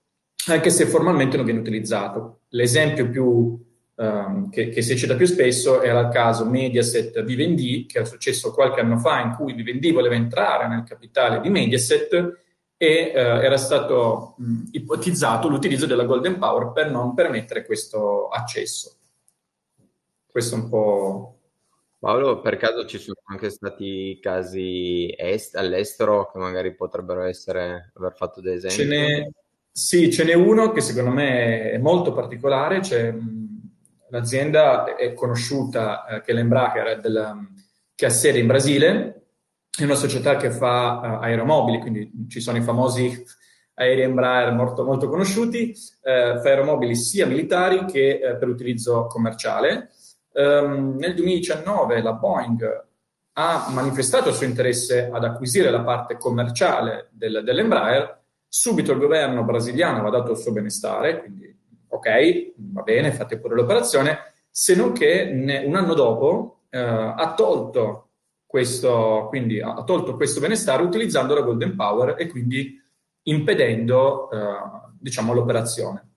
anche 0.48 0.70
se 0.70 0.86
formalmente 0.86 1.38
non 1.38 1.46
viene 1.46 1.62
utilizzato. 1.62 2.42
L'esempio 2.50 3.10
più, 3.10 3.58
um, 4.02 4.50
che, 4.50 4.70
che, 4.70 4.82
si 4.82 4.98
cita 4.98 5.16
più 5.16 5.26
spesso 5.26 5.82
era 5.82 6.00
il 6.00 6.10
caso 6.10 6.46
Mediaset 6.46 7.24
Vivendi, 7.24 7.86
che 7.86 8.00
era 8.00 8.08
successo 8.08 8.52
qualche 8.52 8.82
anno 8.82 8.98
fa, 8.98 9.22
in 9.22 9.36
cui 9.36 9.54
Vivendi 9.54 9.92
voleva 9.92 10.16
entrare 10.16 10.68
nel 10.68 10.84
capitale 10.84 11.40
di 11.40 11.50
Mediaset 11.50 12.40
e 12.78 13.12
uh, 13.14 13.18
era 13.18 13.58
stato 13.58 14.34
mh, 14.38 14.64
ipotizzato 14.72 15.48
l'utilizzo 15.48 15.86
della 15.86 16.06
Golden 16.06 16.40
Power 16.40 16.72
per 16.72 16.90
non 16.90 17.14
permettere 17.14 17.66
questo 17.66 18.28
accesso. 18.30 18.96
Questo 20.26 20.56
è 20.56 20.58
un 20.58 20.70
po' 20.70 21.36
Paolo, 22.02 22.42
per 22.42 22.58
caso 22.58 22.88
ci 22.88 22.98
sono 22.98 23.20
anche 23.26 23.52
stati 23.52 24.18
casi 24.20 25.14
est- 25.16 25.56
all'estero 25.56 26.32
che 26.32 26.40
magari 26.40 26.74
potrebbero 26.74 27.22
essere, 27.22 27.92
aver 27.94 28.16
fatto 28.16 28.42
dei 28.42 28.56
esempi? 28.56 28.76
Ce 28.76 28.86
n'è, 28.86 29.30
sì, 29.72 30.12
ce 30.12 30.24
n'è 30.24 30.34
uno 30.34 30.72
che 30.72 30.82
secondo 30.82 31.12
me 31.12 31.70
è 31.70 31.78
molto 31.78 32.12
particolare. 32.12 32.80
C'è, 32.80 33.14
l'azienda 34.12 34.96
è 34.96 35.14
conosciuta, 35.14 36.06
eh, 36.24 36.34
l'Embraer, 36.34 37.00
del, 37.00 37.50
che 37.96 38.06
ha 38.06 38.10
sede 38.10 38.40
in 38.40 38.48
Brasile, 38.48 39.24
è 39.76 39.84
una 39.84 39.96
società 39.96 40.36
che 40.36 40.52
fa 40.52 41.00
uh, 41.00 41.24
aeromobili, 41.24 41.80
quindi 41.80 42.28
ci 42.28 42.42
sono 42.42 42.58
i 42.58 42.62
famosi 42.62 43.26
aerei 43.74 44.04
Embraer 44.04 44.52
molto, 44.54 44.84
molto 44.84 45.10
conosciuti, 45.10 45.72
eh, 45.72 46.40
fa 46.42 46.50
aeromobili 46.50 46.96
sia 46.96 47.26
militari 47.26 47.86
che 47.86 48.20
eh, 48.22 48.36
per 48.36 48.48
utilizzo 48.48 49.08
commerciale. 49.08 49.90
Um, 50.34 50.96
nel 50.98 51.14
2019 51.14 52.02
la 52.02 52.14
Boeing 52.14 52.86
ha 53.34 53.70
manifestato 53.72 54.30
il 54.30 54.36
suo 54.36 54.46
interesse 54.46 55.10
ad 55.12 55.26
acquisire 55.26 55.70
la 55.70 55.82
parte 55.82 56.18
commerciale 56.18 57.10
del, 57.12 57.42
dell'Embraer, 57.44 58.20
subito 58.48 58.92
il 58.92 59.00
governo 59.00 59.44
brasiliano 59.44 60.00
aveva 60.00 60.18
dato 60.18 60.32
il 60.32 60.38
suo 60.38 60.52
benestare, 60.52 61.20
quindi 61.20 61.51
ok, 61.92 62.54
va 62.56 62.82
bene, 62.82 63.12
fate 63.12 63.38
pure 63.40 63.56
l'operazione, 63.56 64.34
se 64.50 64.76
non 64.76 64.92
che 64.92 65.26
ne, 65.26 65.64
un 65.66 65.76
anno 65.76 65.94
dopo 65.94 66.62
eh, 66.70 66.80
ha, 66.80 67.34
tolto 67.36 68.10
questo, 68.46 69.28
quindi, 69.30 69.62
ha 69.62 69.84
tolto 69.84 70.16
questo 70.16 70.40
benestare 70.40 70.84
utilizzando 70.84 71.34
la 71.34 71.42
Golden 71.42 71.76
Power 71.76 72.16
e 72.18 72.28
quindi 72.28 72.82
impedendo 73.24 74.30
eh, 74.32 74.38
diciamo, 75.00 75.34
l'operazione. 75.34 76.08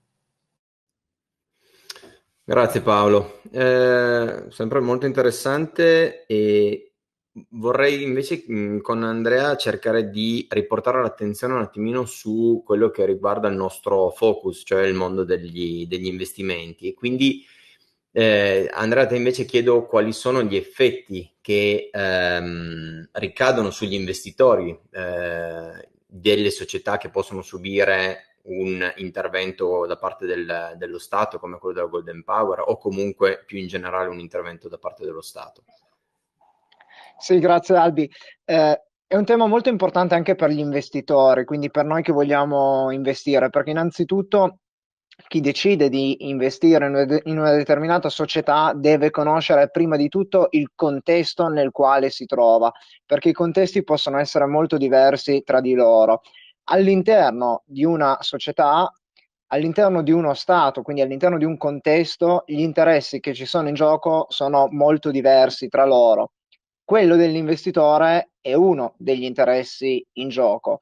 Grazie 2.47 2.81
Paolo, 2.81 3.41
eh, 3.51 4.45
sempre 4.49 4.79
molto 4.79 5.07
interessante 5.07 6.25
e 6.27 6.93
vorrei 7.49 8.03
invece 8.03 8.43
mh, 8.47 8.79
con 8.79 9.03
Andrea 9.03 9.55
cercare 9.57 10.09
di 10.09 10.47
riportare 10.49 11.01
l'attenzione 11.01 11.53
un 11.53 11.61
attimino 11.61 12.05
su 12.05 12.61
quello 12.65 12.89
che 12.89 13.05
riguarda 13.05 13.47
il 13.47 13.55
nostro 13.55 14.09
focus, 14.11 14.63
cioè 14.65 14.83
il 14.85 14.93
mondo 14.93 15.23
degli, 15.23 15.87
degli 15.87 16.05
investimenti. 16.05 16.89
E 16.89 16.93
quindi 16.93 17.45
eh, 18.11 18.69
Andrea, 18.71 19.05
te 19.05 19.17
invece 19.17 19.43
chiedo 19.43 19.85
quali 19.85 20.13
sono 20.13 20.41
gli 20.43 20.55
effetti 20.55 21.35
che 21.41 21.89
ehm, 21.91 23.09
ricadono 23.11 23.71
sugli 23.71 23.93
investitori 23.93 24.77
eh, 24.91 25.89
delle 26.05 26.49
società 26.49 26.97
che 26.97 27.09
possono 27.09 27.41
subire 27.41 28.37
un 28.43 28.93
intervento 28.97 29.85
da 29.85 29.97
parte 29.97 30.25
del, 30.25 30.75
dello 30.77 30.99
Stato 30.99 31.39
come 31.39 31.57
quello 31.57 31.75
della 31.75 31.87
Golden 31.87 32.23
Power 32.23 32.63
o 32.65 32.77
comunque 32.77 33.43
più 33.45 33.57
in 33.57 33.67
generale 33.67 34.07
un 34.07 34.19
intervento 34.19 34.69
da 34.69 34.77
parte 34.77 35.03
dello 35.03 35.21
Stato? 35.21 35.63
Sì, 37.17 37.39
grazie 37.39 37.75
Albi. 37.77 38.09
Eh, 38.43 38.81
è 39.07 39.15
un 39.15 39.25
tema 39.25 39.47
molto 39.47 39.69
importante 39.69 40.15
anche 40.15 40.35
per 40.35 40.49
gli 40.49 40.59
investitori, 40.59 41.45
quindi 41.45 41.69
per 41.71 41.85
noi 41.85 42.01
che 42.03 42.11
vogliamo 42.11 42.91
investire, 42.91 43.49
perché 43.49 43.69
innanzitutto 43.71 44.59
chi 45.27 45.39
decide 45.39 45.87
di 45.87 46.27
investire 46.29 47.21
in 47.23 47.37
una 47.39 47.51
determinata 47.55 48.09
società 48.09 48.73
deve 48.75 49.11
conoscere 49.11 49.69
prima 49.69 49.95
di 49.95 50.09
tutto 50.09 50.47
il 50.51 50.71
contesto 50.75 51.47
nel 51.47 51.71
quale 51.71 52.09
si 52.09 52.25
trova, 52.25 52.71
perché 53.05 53.29
i 53.29 53.33
contesti 53.33 53.83
possono 53.83 54.17
essere 54.19 54.45
molto 54.45 54.75
diversi 54.77 55.41
tra 55.43 55.61
di 55.61 55.73
loro 55.73 56.21
all'interno 56.65 57.63
di 57.65 57.85
una 57.85 58.17
società, 58.21 58.91
all'interno 59.47 60.01
di 60.03 60.11
uno 60.11 60.33
Stato, 60.33 60.81
quindi 60.81 61.01
all'interno 61.03 61.37
di 61.37 61.45
un 61.45 61.57
contesto, 61.57 62.43
gli 62.47 62.59
interessi 62.59 63.19
che 63.21 63.33
ci 63.33 63.45
sono 63.45 63.69
in 63.69 63.75
gioco 63.75 64.25
sono 64.29 64.67
molto 64.71 65.11
diversi 65.11 65.69
tra 65.69 65.85
loro. 65.85 66.31
Quello 66.85 67.15
dell'investitore 67.15 68.33
è 68.39 68.53
uno 68.53 68.93
degli 68.99 69.23
interessi 69.23 70.05
in 70.19 70.29
gioco. 70.29 70.81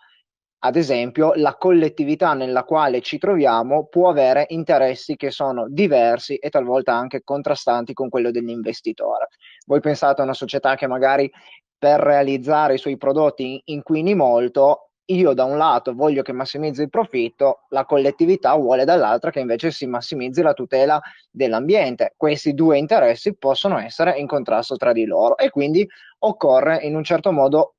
Ad 0.65 0.75
esempio, 0.75 1.31
la 1.35 1.55
collettività 1.55 2.33
nella 2.33 2.65
quale 2.65 2.99
ci 2.99 3.17
troviamo 3.17 3.87
può 3.87 4.09
avere 4.09 4.45
interessi 4.49 5.15
che 5.15 5.31
sono 5.31 5.65
diversi 5.69 6.35
e 6.35 6.49
talvolta 6.49 6.93
anche 6.93 7.21
contrastanti 7.23 7.93
con 7.93 8.09
quello 8.09 8.31
dell'investitore. 8.31 9.29
Voi 9.65 9.79
pensate 9.79 10.19
a 10.19 10.25
una 10.25 10.33
società 10.33 10.75
che 10.75 10.87
magari 10.87 11.31
per 11.77 12.01
realizzare 12.01 12.73
i 12.73 12.79
suoi 12.79 12.97
prodotti 12.97 13.61
inquini 13.65 14.13
molto 14.13 14.89
io 15.05 15.33
da 15.33 15.43
un 15.43 15.57
lato 15.57 15.93
voglio 15.93 16.21
che 16.21 16.31
massimizzi 16.31 16.81
il 16.81 16.89
profitto, 16.89 17.65
la 17.69 17.85
collettività 17.85 18.55
vuole 18.55 18.85
dall'altra 18.85 19.31
che 19.31 19.39
invece 19.39 19.71
si 19.71 19.85
massimizzi 19.85 20.41
la 20.41 20.53
tutela 20.53 21.01
dell'ambiente. 21.29 22.13
Questi 22.15 22.53
due 22.53 22.77
interessi 22.77 23.35
possono 23.35 23.77
essere 23.79 24.17
in 24.17 24.27
contrasto 24.27 24.77
tra 24.77 24.93
di 24.93 25.05
loro 25.05 25.37
e 25.37 25.49
quindi 25.49 25.87
occorre 26.19 26.79
in 26.83 26.95
un 26.95 27.03
certo 27.03 27.31
modo 27.31 27.75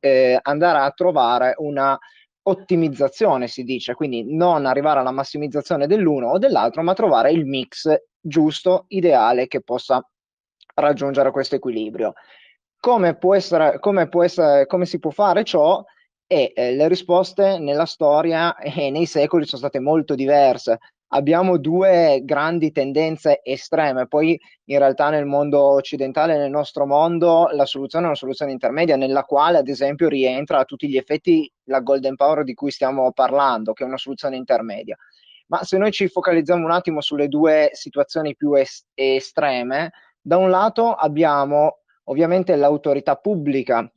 eh, 0.00 0.38
andare 0.42 0.78
a 0.80 0.90
trovare 0.90 1.54
una 1.58 1.98
ottimizzazione, 2.48 3.48
si 3.48 3.64
dice, 3.64 3.94
quindi 3.94 4.24
non 4.34 4.66
arrivare 4.66 5.00
alla 5.00 5.10
massimizzazione 5.10 5.86
dell'uno 5.86 6.30
o 6.30 6.38
dell'altro, 6.38 6.82
ma 6.82 6.94
trovare 6.94 7.32
il 7.32 7.44
mix 7.44 7.92
giusto, 8.20 8.84
ideale 8.88 9.46
che 9.48 9.62
possa 9.62 10.04
raggiungere 10.74 11.30
questo 11.30 11.56
equilibrio. 11.56 12.14
Come, 12.78 13.16
può 13.16 13.34
essere, 13.34 13.80
come, 13.80 14.08
può 14.08 14.22
essere, 14.22 14.66
come 14.66 14.84
si 14.84 14.98
può 14.98 15.10
fare 15.10 15.42
ciò? 15.42 15.82
E 16.26 16.52
eh, 16.54 16.74
le 16.74 16.88
risposte 16.88 17.58
nella 17.58 17.86
storia 17.86 18.56
e 18.58 18.90
nei 18.90 19.06
secoli 19.06 19.46
sono 19.46 19.60
state 19.60 19.80
molto 19.80 20.14
diverse. 20.14 20.78
Abbiamo 21.10 21.56
due 21.56 22.20
grandi 22.24 22.72
tendenze 22.72 23.40
estreme, 23.44 24.08
poi 24.08 24.38
in 24.64 24.78
realtà 24.78 25.08
nel 25.08 25.24
mondo 25.24 25.62
occidentale, 25.62 26.36
nel 26.36 26.50
nostro 26.50 26.84
mondo, 26.84 27.48
la 27.52 27.64
soluzione 27.64 28.04
è 28.04 28.08
una 28.08 28.16
soluzione 28.16 28.50
intermedia 28.50 28.96
nella 28.96 29.22
quale 29.22 29.58
ad 29.58 29.68
esempio 29.68 30.08
rientra 30.08 30.58
a 30.58 30.64
tutti 30.64 30.88
gli 30.88 30.96
effetti 30.96 31.50
la 31.66 31.78
golden 31.80 32.16
power 32.16 32.42
di 32.42 32.54
cui 32.54 32.72
stiamo 32.72 33.12
parlando, 33.12 33.72
che 33.72 33.84
è 33.84 33.86
una 33.86 33.98
soluzione 33.98 34.34
intermedia. 34.36 34.96
Ma 35.46 35.62
se 35.62 35.78
noi 35.78 35.92
ci 35.92 36.08
focalizziamo 36.08 36.64
un 36.64 36.72
attimo 36.72 37.00
sulle 37.00 37.28
due 37.28 37.70
situazioni 37.72 38.34
più 38.34 38.54
es- 38.54 38.84
estreme, 38.94 39.92
da 40.20 40.38
un 40.38 40.50
lato 40.50 40.92
abbiamo 40.92 41.82
ovviamente 42.08 42.56
l'autorità 42.56 43.14
pubblica 43.14 43.88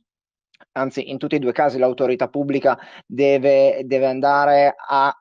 anzi 0.72 1.10
in 1.10 1.18
tutti 1.18 1.36
e 1.36 1.38
due 1.38 1.50
i 1.50 1.54
casi 1.54 1.78
l'autorità 1.78 2.28
pubblica 2.28 2.78
deve, 3.06 3.82
deve 3.84 4.06
andare 4.06 4.74
a 4.76 5.14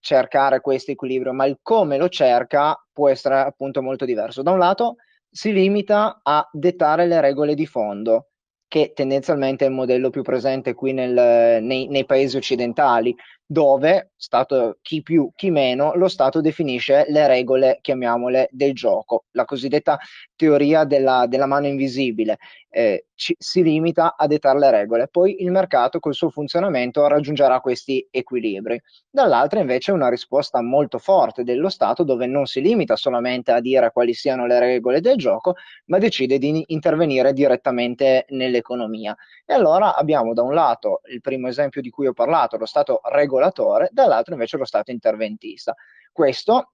cercare 0.00 0.60
questo 0.60 0.90
equilibrio, 0.90 1.32
ma 1.32 1.46
il 1.46 1.58
come 1.62 1.96
lo 1.96 2.08
cerca 2.08 2.80
può 2.92 3.08
essere 3.08 3.40
appunto 3.40 3.82
molto 3.82 4.04
diverso. 4.04 4.42
Da 4.42 4.50
un 4.50 4.58
lato 4.58 4.96
si 5.30 5.52
limita 5.52 6.20
a 6.22 6.48
dettare 6.50 7.06
le 7.06 7.20
regole 7.20 7.54
di 7.54 7.66
fondo, 7.66 8.28
che 8.68 8.92
tendenzialmente 8.94 9.64
è 9.64 9.68
il 9.68 9.74
modello 9.74 10.10
più 10.10 10.22
presente 10.22 10.74
qui 10.74 10.92
nel, 10.92 11.62
nei, 11.62 11.88
nei, 11.88 12.04
paesi 12.04 12.36
occidentali, 12.36 13.14
dove 13.46 14.10
stato, 14.16 14.78
chi 14.82 15.02
più, 15.02 15.30
chi 15.36 15.50
meno, 15.50 15.94
lo 15.94 16.08
Stato 16.08 16.40
definisce 16.40 17.06
le 17.08 17.26
regole, 17.28 17.78
chiamiamole, 17.80 18.48
del 18.50 18.72
gioco, 18.72 19.26
la 19.32 19.44
cosiddetta 19.44 19.98
teoria 20.34 20.84
della, 20.84 21.26
della 21.28 21.46
mano 21.46 21.66
invisibile. 21.66 22.38
Eh, 22.68 23.06
ci, 23.14 23.34
si 23.38 23.62
limita 23.62 24.16
a 24.16 24.26
dettare 24.26 24.58
le 24.58 24.70
regole, 24.70 25.08
poi 25.08 25.42
il 25.42 25.50
mercato 25.50 25.98
col 25.98 26.14
suo 26.14 26.28
funzionamento 26.28 27.06
raggiungerà 27.06 27.60
questi 27.60 28.06
equilibri. 28.10 28.80
Dall'altra 29.08 29.60
invece 29.60 29.92
una 29.92 30.10
risposta 30.10 30.60
molto 30.60 30.98
forte 30.98 31.42
dello 31.42 31.70
Stato 31.70 32.02
dove 32.02 32.26
non 32.26 32.46
si 32.46 32.60
limita 32.60 32.96
solamente 32.96 33.52
a 33.52 33.60
dire 33.60 33.92
quali 33.92 34.12
siano 34.12 34.46
le 34.46 34.58
regole 34.58 35.00
del 35.00 35.16
gioco, 35.16 35.54
ma 35.86 35.98
decide 35.98 36.38
di 36.38 36.64
intervenire 36.66 37.32
direttamente 37.32 38.26
nell'economia. 38.30 39.16
E 39.46 39.54
allora 39.54 39.94
abbiamo 39.94 40.34
da 40.34 40.42
un 40.42 40.52
lato 40.52 41.00
il 41.10 41.20
primo 41.20 41.48
esempio 41.48 41.80
di 41.80 41.90
cui 41.90 42.06
ho 42.06 42.12
parlato, 42.12 42.58
lo 42.58 42.66
Stato 42.66 43.00
regolatore, 43.36 43.88
dall'altro 43.92 44.34
invece 44.34 44.56
lo 44.56 44.64
Stato 44.64 44.90
interventista. 44.90 45.74
Questo 46.12 46.72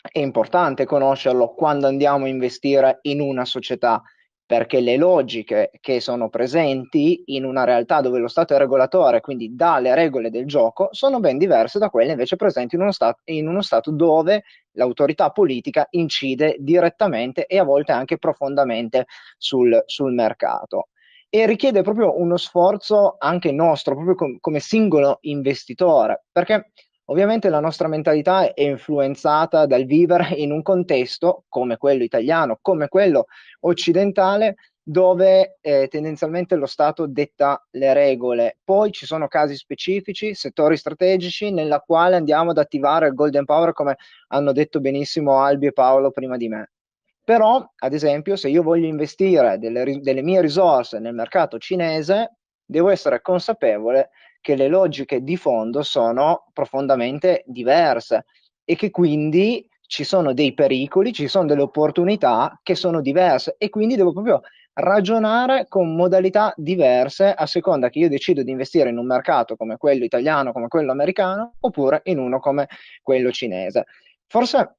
è 0.00 0.18
importante 0.18 0.84
conoscerlo 0.84 1.54
quando 1.54 1.86
andiamo 1.86 2.24
a 2.24 2.28
investire 2.28 2.98
in 3.02 3.20
una 3.20 3.44
società 3.44 4.02
perché 4.46 4.80
le 4.80 4.96
logiche 4.96 5.70
che 5.78 6.00
sono 6.00 6.30
presenti 6.30 7.22
in 7.26 7.44
una 7.44 7.64
realtà 7.64 8.00
dove 8.00 8.18
lo 8.18 8.28
Stato 8.28 8.54
è 8.54 8.58
regolatore, 8.58 9.20
quindi 9.20 9.54
dà 9.54 9.78
le 9.78 9.94
regole 9.94 10.30
del 10.30 10.46
gioco, 10.46 10.88
sono 10.92 11.20
ben 11.20 11.36
diverse 11.36 11.78
da 11.78 11.90
quelle 11.90 12.12
invece 12.12 12.36
presenti 12.36 12.74
in 12.74 12.80
uno 12.80 12.92
Stato, 12.92 13.20
in 13.24 13.46
uno 13.46 13.60
stato 13.60 13.90
dove 13.90 14.44
l'autorità 14.72 15.28
politica 15.32 15.86
incide 15.90 16.56
direttamente 16.60 17.44
e 17.44 17.58
a 17.58 17.64
volte 17.64 17.92
anche 17.92 18.16
profondamente 18.16 19.04
sul, 19.36 19.82
sul 19.84 20.14
mercato. 20.14 20.88
E 21.30 21.46
richiede 21.46 21.82
proprio 21.82 22.18
uno 22.18 22.36
sforzo 22.36 23.16
anche 23.18 23.52
nostro, 23.52 23.94
proprio 23.94 24.14
com- 24.14 24.38
come 24.40 24.60
singolo 24.60 25.18
investitore, 25.22 26.24
perché 26.32 26.72
Ovviamente 27.10 27.48
la 27.48 27.60
nostra 27.60 27.88
mentalità 27.88 28.52
è 28.52 28.62
influenzata 28.62 29.64
dal 29.64 29.84
vivere 29.84 30.34
in 30.36 30.52
un 30.52 30.60
contesto 30.60 31.44
come 31.48 31.78
quello 31.78 32.02
italiano, 32.02 32.58
come 32.60 32.88
quello 32.88 33.26
occidentale, 33.60 34.56
dove 34.82 35.56
eh, 35.60 35.88
tendenzialmente 35.88 36.54
lo 36.54 36.66
Stato 36.66 37.06
detta 37.06 37.66
le 37.72 37.94
regole. 37.94 38.58
Poi 38.62 38.90
ci 38.92 39.06
sono 39.06 39.26
casi 39.26 39.54
specifici, 39.56 40.34
settori 40.34 40.76
strategici, 40.76 41.50
nella 41.50 41.80
quale 41.80 42.16
andiamo 42.16 42.50
ad 42.50 42.58
attivare 42.58 43.06
il 43.06 43.14
Golden 43.14 43.46
Power, 43.46 43.72
come 43.72 43.96
hanno 44.28 44.52
detto 44.52 44.80
benissimo 44.80 45.40
Albi 45.40 45.66
e 45.66 45.72
Paolo 45.72 46.10
prima 46.10 46.36
di 46.36 46.48
me. 46.48 46.70
Però, 47.28 47.62
ad 47.80 47.92
esempio, 47.92 48.36
se 48.36 48.48
io 48.48 48.62
voglio 48.62 48.86
investire 48.86 49.58
delle, 49.58 50.00
delle 50.00 50.22
mie 50.22 50.40
risorse 50.40 50.98
nel 50.98 51.12
mercato 51.12 51.58
cinese, 51.58 52.38
devo 52.64 52.88
essere 52.88 53.20
consapevole 53.20 54.08
che 54.40 54.56
le 54.56 54.66
logiche 54.66 55.22
di 55.22 55.36
fondo 55.36 55.82
sono 55.82 56.46
profondamente 56.54 57.42
diverse 57.44 58.24
e 58.64 58.76
che 58.76 58.90
quindi 58.90 59.68
ci 59.82 60.04
sono 60.04 60.32
dei 60.32 60.54
pericoli, 60.54 61.12
ci 61.12 61.28
sono 61.28 61.44
delle 61.44 61.60
opportunità 61.60 62.58
che 62.62 62.74
sono 62.74 63.02
diverse 63.02 63.56
e 63.58 63.68
quindi 63.68 63.96
devo 63.96 64.14
proprio 64.14 64.40
ragionare 64.72 65.66
con 65.68 65.94
modalità 65.94 66.54
diverse 66.56 67.34
a 67.34 67.44
seconda 67.44 67.90
che 67.90 67.98
io 67.98 68.08
decido 68.08 68.42
di 68.42 68.52
investire 68.52 68.88
in 68.88 68.96
un 68.96 69.04
mercato 69.04 69.54
come 69.54 69.76
quello 69.76 70.04
italiano, 70.04 70.52
come 70.52 70.68
quello 70.68 70.92
americano, 70.92 71.56
oppure 71.60 72.00
in 72.04 72.20
uno 72.20 72.40
come 72.40 72.68
quello 73.02 73.30
cinese. 73.30 73.84
Forse 74.26 74.77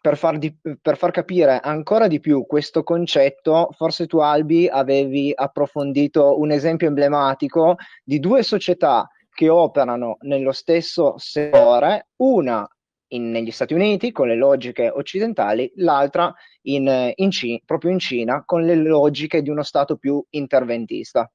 per 0.00 0.16
far, 0.16 0.38
di, 0.38 0.54
per 0.80 0.96
far, 0.96 1.10
capire 1.10 1.60
ancora 1.60 2.06
di 2.06 2.20
più 2.20 2.46
questo 2.46 2.82
concetto, 2.82 3.70
forse 3.76 4.06
tu 4.06 4.18
Albi 4.18 4.68
avevi 4.68 5.32
approfondito 5.34 6.38
un 6.38 6.50
esempio 6.50 6.88
emblematico 6.88 7.76
di 8.04 8.18
due 8.18 8.42
società 8.42 9.08
che 9.30 9.48
operano 9.48 10.16
nello 10.20 10.52
stesso 10.52 11.14
settore, 11.16 12.08
una 12.16 12.68
in, 13.08 13.30
negli 13.30 13.50
Stati 13.50 13.74
Uniti 13.74 14.12
con 14.12 14.28
le 14.28 14.36
logiche 14.36 14.90
occidentali, 14.90 15.70
l'altra 15.76 16.34
in, 16.62 17.12
in 17.14 17.30
C, 17.30 17.58
proprio 17.64 17.90
in 17.90 17.98
Cina 17.98 18.42
con 18.44 18.64
le 18.64 18.74
logiche 18.74 19.42
di 19.42 19.50
uno 19.50 19.62
Stato 19.62 19.96
più 19.96 20.22
interventista. 20.30 21.30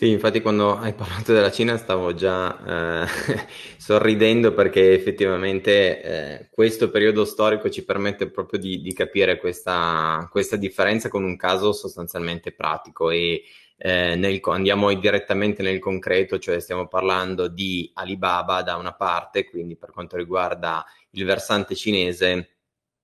Sì, 0.00 0.08
infatti 0.08 0.40
quando 0.40 0.78
hai 0.78 0.94
parlato 0.94 1.34
della 1.34 1.50
Cina 1.50 1.76
stavo 1.76 2.14
già 2.14 3.04
eh, 3.04 3.06
sorridendo 3.76 4.54
perché 4.54 4.94
effettivamente 4.94 6.02
eh, 6.02 6.48
questo 6.50 6.88
periodo 6.88 7.26
storico 7.26 7.68
ci 7.68 7.84
permette 7.84 8.30
proprio 8.30 8.58
di, 8.58 8.80
di 8.80 8.94
capire 8.94 9.36
questa, 9.36 10.26
questa, 10.30 10.56
differenza 10.56 11.10
con 11.10 11.22
un 11.22 11.36
caso 11.36 11.74
sostanzialmente 11.74 12.52
pratico 12.52 13.10
e 13.10 13.42
eh, 13.76 14.14
nel, 14.16 14.40
andiamo 14.44 14.90
direttamente 14.94 15.62
nel 15.62 15.78
concreto, 15.78 16.38
cioè 16.38 16.60
stiamo 16.60 16.88
parlando 16.88 17.48
di 17.48 17.90
Alibaba 17.92 18.62
da 18.62 18.76
una 18.76 18.94
parte, 18.94 19.44
quindi 19.44 19.76
per 19.76 19.90
quanto 19.90 20.16
riguarda 20.16 20.82
il 21.10 21.26
versante 21.26 21.74
cinese 21.74 22.52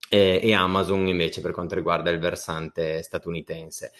e 0.09 0.54
Amazon 0.54 1.06
invece 1.09 1.42
per 1.42 1.50
quanto 1.50 1.74
riguarda 1.74 2.09
il 2.09 2.20
versante 2.20 3.02
statunitense. 3.02 3.92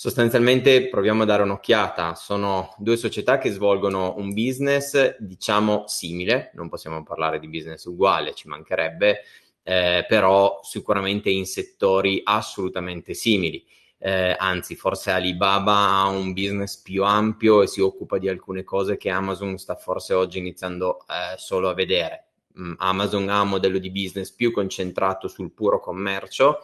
Sostanzialmente 0.00 0.88
proviamo 0.88 1.24
a 1.24 1.26
dare 1.26 1.42
un'occhiata, 1.42 2.14
sono 2.14 2.72
due 2.78 2.96
società 2.96 3.38
che 3.38 3.50
svolgono 3.50 4.14
un 4.18 4.32
business 4.32 5.16
diciamo 5.18 5.88
simile, 5.88 6.52
non 6.54 6.68
possiamo 6.68 7.02
parlare 7.02 7.40
di 7.40 7.48
business 7.48 7.84
uguale, 7.86 8.32
ci 8.32 8.46
mancherebbe, 8.46 9.22
eh, 9.64 10.06
però 10.06 10.60
sicuramente 10.62 11.30
in 11.30 11.46
settori 11.46 12.20
assolutamente 12.22 13.12
simili. 13.12 13.66
Eh, 13.98 14.36
anzi, 14.38 14.76
forse 14.76 15.10
Alibaba 15.10 15.88
ha 15.88 16.06
un 16.06 16.32
business 16.32 16.80
più 16.80 17.02
ampio 17.02 17.62
e 17.62 17.66
si 17.66 17.80
occupa 17.80 18.18
di 18.18 18.28
alcune 18.28 18.62
cose 18.62 18.96
che 18.96 19.10
Amazon 19.10 19.58
sta 19.58 19.74
forse 19.74 20.14
oggi 20.14 20.38
iniziando 20.38 21.00
eh, 21.08 21.36
solo 21.38 21.70
a 21.70 21.74
vedere. 21.74 22.26
Mm, 22.60 22.74
Amazon 22.76 23.28
ha 23.30 23.40
un 23.40 23.48
modello 23.48 23.78
di 23.78 23.90
business 23.90 24.30
più 24.30 24.52
concentrato 24.52 25.26
sul 25.26 25.50
puro 25.50 25.80
commercio 25.80 26.60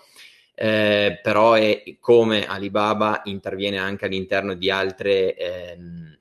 eh, 0.55 1.19
però 1.23 1.55
è 1.55 1.83
come 1.99 2.47
Alibaba 2.47 3.23
interviene 3.25 3.79
anche 3.79 4.05
all'interno 4.05 4.55
di 4.55 4.71
altre 4.71 5.37
ehm, 5.37 6.19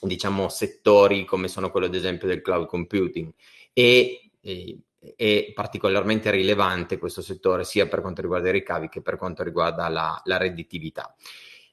diciamo 0.00 0.48
settori 0.48 1.24
come 1.24 1.48
sono 1.48 1.70
quello 1.70 1.86
ad 1.86 1.94
esempio 1.94 2.28
del 2.28 2.42
cloud 2.42 2.66
computing 2.66 3.32
e, 3.72 4.30
e 4.40 4.78
è 5.16 5.52
particolarmente 5.52 6.30
rilevante 6.30 6.98
questo 6.98 7.20
settore 7.20 7.64
sia 7.64 7.86
per 7.88 8.00
quanto 8.00 8.22
riguarda 8.22 8.48
i 8.48 8.52
ricavi 8.52 8.88
che 8.88 9.02
per 9.02 9.16
quanto 9.16 9.42
riguarda 9.42 9.88
la, 9.88 10.20
la 10.24 10.36
redditività. 10.36 11.14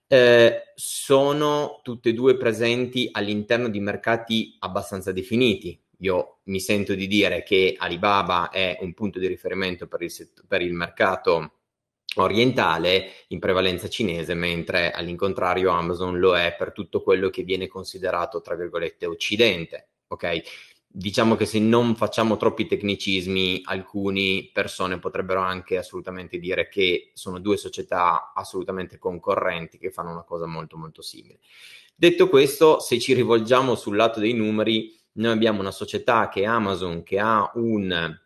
Eh, 0.08 0.74
sono 0.76 1.80
tutte 1.84 2.10
e 2.10 2.14
due 2.14 2.36
presenti 2.36 3.08
all'interno 3.12 3.70
di 3.70 3.80
mercati 3.80 4.58
abbastanza 4.60 5.14
definiti. 5.14 5.80
Io 6.00 6.40
mi 6.46 6.60
sento 6.60 6.94
di 6.94 7.08
dire 7.08 7.44
che 7.44 7.76
Alibaba 7.78 8.50
è 8.50 8.78
un 8.82 8.94
punto 8.94 9.20
di 9.20 9.28
riferimento 9.28 9.88
per 9.88 10.02
il, 10.02 10.12
set- 10.12 10.44
per 10.46 10.62
il 10.62 10.74
mercato 10.74 11.61
orientale 12.16 13.26
in 13.28 13.40
prevalenza 13.40 13.88
cinese, 13.88 14.34
mentre 14.34 14.92
all'incontrario 14.92 15.72
Amazon 15.72 16.20
lo 16.20 16.38
è 16.38 16.56
per 16.58 16.72
tutto 16.72 17.02
quello 17.02 17.30
che 17.30 17.44
viene 17.44 17.68
considerato, 17.68 18.42
tra 18.42 18.56
virgolette, 18.56 19.06
occidente. 19.06 19.88
Ok? 20.08 20.42
Diciamo 20.94 21.38
che 21.38 21.46
se 21.46 21.60
non 21.60 21.96
facciamo 21.96 22.36
troppi 22.36 22.66
tecnicismi, 22.66 23.62
alcune 23.64 24.50
persone 24.52 25.00
potrebbero 25.00 25.40
anche 25.40 25.78
assolutamente 25.78 26.38
dire 26.38 26.68
che 26.68 27.12
sono 27.14 27.40
due 27.40 27.56
società 27.56 28.34
assolutamente 28.36 28.98
concorrenti 28.98 29.78
che 29.78 29.90
fanno 29.90 30.12
una 30.12 30.24
cosa 30.24 30.48
molto 30.48 30.76
molto 30.76 31.02
simile. 31.02 31.40
Detto 31.96 32.28
questo, 32.28 32.80
se 32.80 33.00
ci 33.00 33.14
rivolgiamo 33.14 33.76
sul 33.76 33.96
lato 33.96 34.20
dei 34.20 34.34
numeri, 34.34 34.94
noi 35.14 35.32
abbiamo 35.32 35.62
una 35.62 35.72
società 35.72 36.28
che 36.28 36.42
è 36.42 36.46
Amazon 36.46 37.04
che 37.04 37.20
ha 37.20 37.50
un 37.56 38.20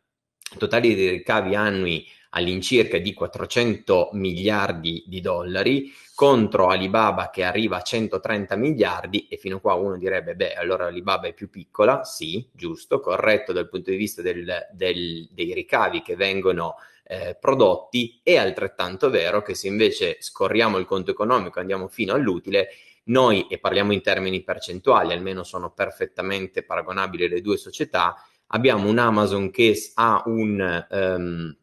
totale 0.58 0.94
di 0.94 1.10
ricavi 1.10 1.54
annui 1.54 2.08
all'incirca 2.36 2.98
di 2.98 3.14
400 3.14 4.10
miliardi 4.14 5.04
di 5.08 5.22
dollari 5.22 5.92
contro 6.14 6.68
Alibaba 6.68 7.30
che 7.30 7.44
arriva 7.44 7.78
a 7.78 7.82
130 7.82 8.56
miliardi 8.56 9.28
e 9.28 9.38
fino 9.38 9.58
a 9.58 9.60
qua 9.60 9.74
uno 9.74 9.98
direbbe 9.98 10.36
beh 10.36 10.54
allora 10.54 10.86
Alibaba 10.86 11.28
è 11.28 11.34
più 11.34 11.50
piccola, 11.50 12.04
sì, 12.04 12.48
giusto, 12.52 13.00
corretto 13.00 13.52
dal 13.52 13.70
punto 13.70 13.90
di 13.90 13.98
vista 13.98 14.22
del, 14.22 14.68
del, 14.72 15.28
dei 15.32 15.54
ricavi 15.54 16.02
che 16.02 16.16
vengono 16.16 16.76
eh, 17.08 17.38
prodotti, 17.40 18.20
è 18.24 18.36
altrettanto 18.36 19.10
vero 19.10 19.42
che 19.42 19.54
se 19.54 19.68
invece 19.68 20.18
scorriamo 20.20 20.78
il 20.78 20.86
conto 20.86 21.12
economico 21.12 21.58
e 21.58 21.62
andiamo 21.62 21.88
fino 21.88 22.14
all'utile, 22.14 22.70
noi, 23.06 23.48
e 23.48 23.60
parliamo 23.60 23.94
in 23.94 24.02
termini 24.02 24.44
percentuali, 24.44 25.14
almeno 25.14 25.44
sono 25.44 25.72
perfettamente 25.72 26.64
paragonabili 26.64 27.28
le 27.28 27.42
due 27.42 27.58
società, 27.58 28.16
abbiamo 28.48 28.90
un 28.90 28.98
Amazon 28.98 29.52
che 29.52 29.76
ha 29.96 30.24
un... 30.26 30.86
Um, 30.90 31.58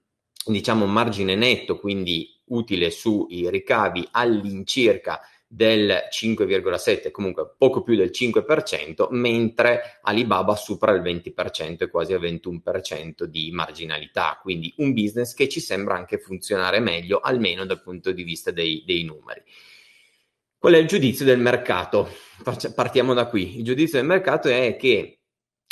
diciamo 0.47 0.87
margine 0.87 1.35
netto, 1.35 1.79
quindi 1.79 2.41
utile 2.47 2.91
sui 2.91 3.49
ricavi 3.51 4.09
all'incirca 4.11 5.21
del 5.47 6.05
5,7, 6.11 7.11
comunque 7.11 7.55
poco 7.59 7.83
più 7.83 7.95
del 7.95 8.11
5%, 8.11 9.09
mentre 9.11 9.99
Alibaba 10.03 10.57
supera 10.57 10.93
il 10.93 11.03
20% 11.03 11.83
e 11.83 11.91
quasi 11.91 12.15
al 12.15 12.23
21% 12.23 13.25
di 13.25 13.51
marginalità, 13.53 14.39
quindi 14.41 14.73
un 14.79 14.95
business 14.95 15.35
che 15.35 15.51
ci 15.51 15.61
sembra 15.61 15.95
anche 15.95 16.19
funzionare 16.19 16.81
meglio, 16.81 17.21
almeno 17.21 17.67
dal 17.67 17.83
punto 17.83 18.13
di 18.13 18.23
vista 18.23 18.51
dei, 18.51 18.83
dei 18.87 19.05
numeri. 19.05 19.43
Qual 20.57 20.73
è 20.73 20.79
il 20.79 20.87
giudizio 20.87 21.27
del 21.27 21.41
mercato? 21.41 22.09
Partiamo 22.75 23.13
da 23.13 23.27
qui. 23.27 23.59
Il 23.59 23.65
giudizio 23.65 23.99
del 23.99 24.07
mercato 24.07 24.49
è 24.49 24.77
che 24.77 25.22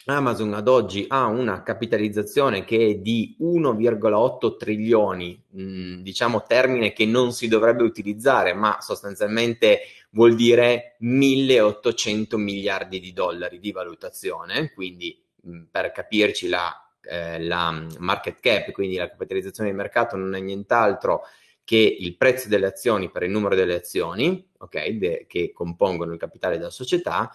Amazon 0.06 0.54
ad 0.54 0.66
oggi 0.66 1.04
ha 1.08 1.26
una 1.26 1.62
capitalizzazione 1.62 2.64
che 2.64 2.88
è 2.88 2.94
di 2.96 3.36
1,8 3.40 4.56
trilioni, 4.56 5.40
mm, 5.56 6.00
diciamo 6.00 6.42
termine 6.42 6.92
che 6.92 7.04
non 7.04 7.32
si 7.32 7.48
dovrebbe 7.48 7.82
utilizzare, 7.82 8.54
ma 8.54 8.78
sostanzialmente 8.80 9.80
vuol 10.10 10.34
dire 10.34 10.96
1800 11.00 12.38
miliardi 12.38 12.98
di 12.98 13.12
dollari 13.12 13.60
di 13.60 13.72
valutazione, 13.72 14.72
quindi 14.72 15.22
mm, 15.46 15.64
per 15.70 15.92
capirci 15.92 16.48
la, 16.48 16.74
eh, 17.02 17.42
la 17.44 17.86
market 17.98 18.40
cap, 18.40 18.70
quindi 18.72 18.96
la 18.96 19.08
capitalizzazione 19.08 19.70
di 19.70 19.76
mercato 19.76 20.16
non 20.16 20.34
è 20.34 20.40
nient'altro 20.40 21.22
che 21.62 21.76
il 21.76 22.16
prezzo 22.16 22.48
delle 22.48 22.66
azioni 22.66 23.10
per 23.10 23.22
il 23.22 23.30
numero 23.30 23.54
delle 23.54 23.74
azioni, 23.74 24.44
ok, 24.58 24.88
de- 24.88 25.26
che 25.28 25.52
compongono 25.52 26.12
il 26.12 26.18
capitale 26.18 26.56
della 26.56 26.70
società, 26.70 27.30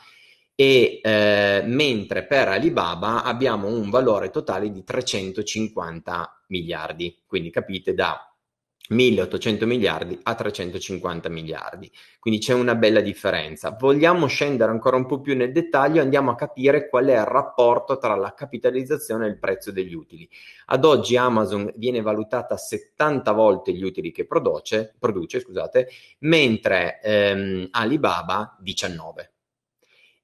e 0.56 1.02
eh, 1.04 1.64
mentre 1.66 2.26
per 2.26 2.48
Alibaba 2.48 3.24
abbiamo 3.24 3.68
un 3.68 3.90
valore 3.90 4.30
totale 4.30 4.72
di 4.72 4.84
350 4.84 6.44
miliardi, 6.48 7.22
quindi 7.28 7.50
capite 7.50 7.94
da 7.94 8.30
1800 8.88 9.66
miliardi 9.66 10.20
a 10.22 10.36
350 10.36 11.30
miliardi. 11.30 11.92
Quindi 12.20 12.40
c'è 12.40 12.54
una 12.54 12.76
bella 12.76 13.02
differenza. 13.02 13.72
Vogliamo 13.72 14.28
scendere 14.28 14.72
ancora 14.72 14.96
un 14.96 15.06
po' 15.06 15.22
più 15.22 15.36
nel 15.36 15.52
dettaglio, 15.52 16.02
andiamo 16.02 16.32
a 16.32 16.36
capire 16.36 16.88
qual 16.88 17.06
è 17.08 17.18
il 17.18 17.26
rapporto 17.26 17.98
tra 17.98 18.16
la 18.16 18.34
capitalizzazione 18.34 19.26
e 19.26 19.30
il 19.30 19.40
prezzo 19.40 19.72
degli 19.72 19.94
utili. 19.94 20.30
Ad 20.68 20.86
oggi 20.86 21.18
Amazon 21.18 21.72
viene 21.76 22.02
valutata 22.02 22.58
70 22.58 23.32
volte 23.32 23.74
gli 23.74 23.84
utili 23.84 24.12
che 24.12 24.26
produce, 24.26 24.94
produce 25.00 25.40
scusate, 25.40 25.88
mentre 26.20 27.02
ehm, 27.02 27.68
Alibaba 27.72 28.56
19. 28.60 29.35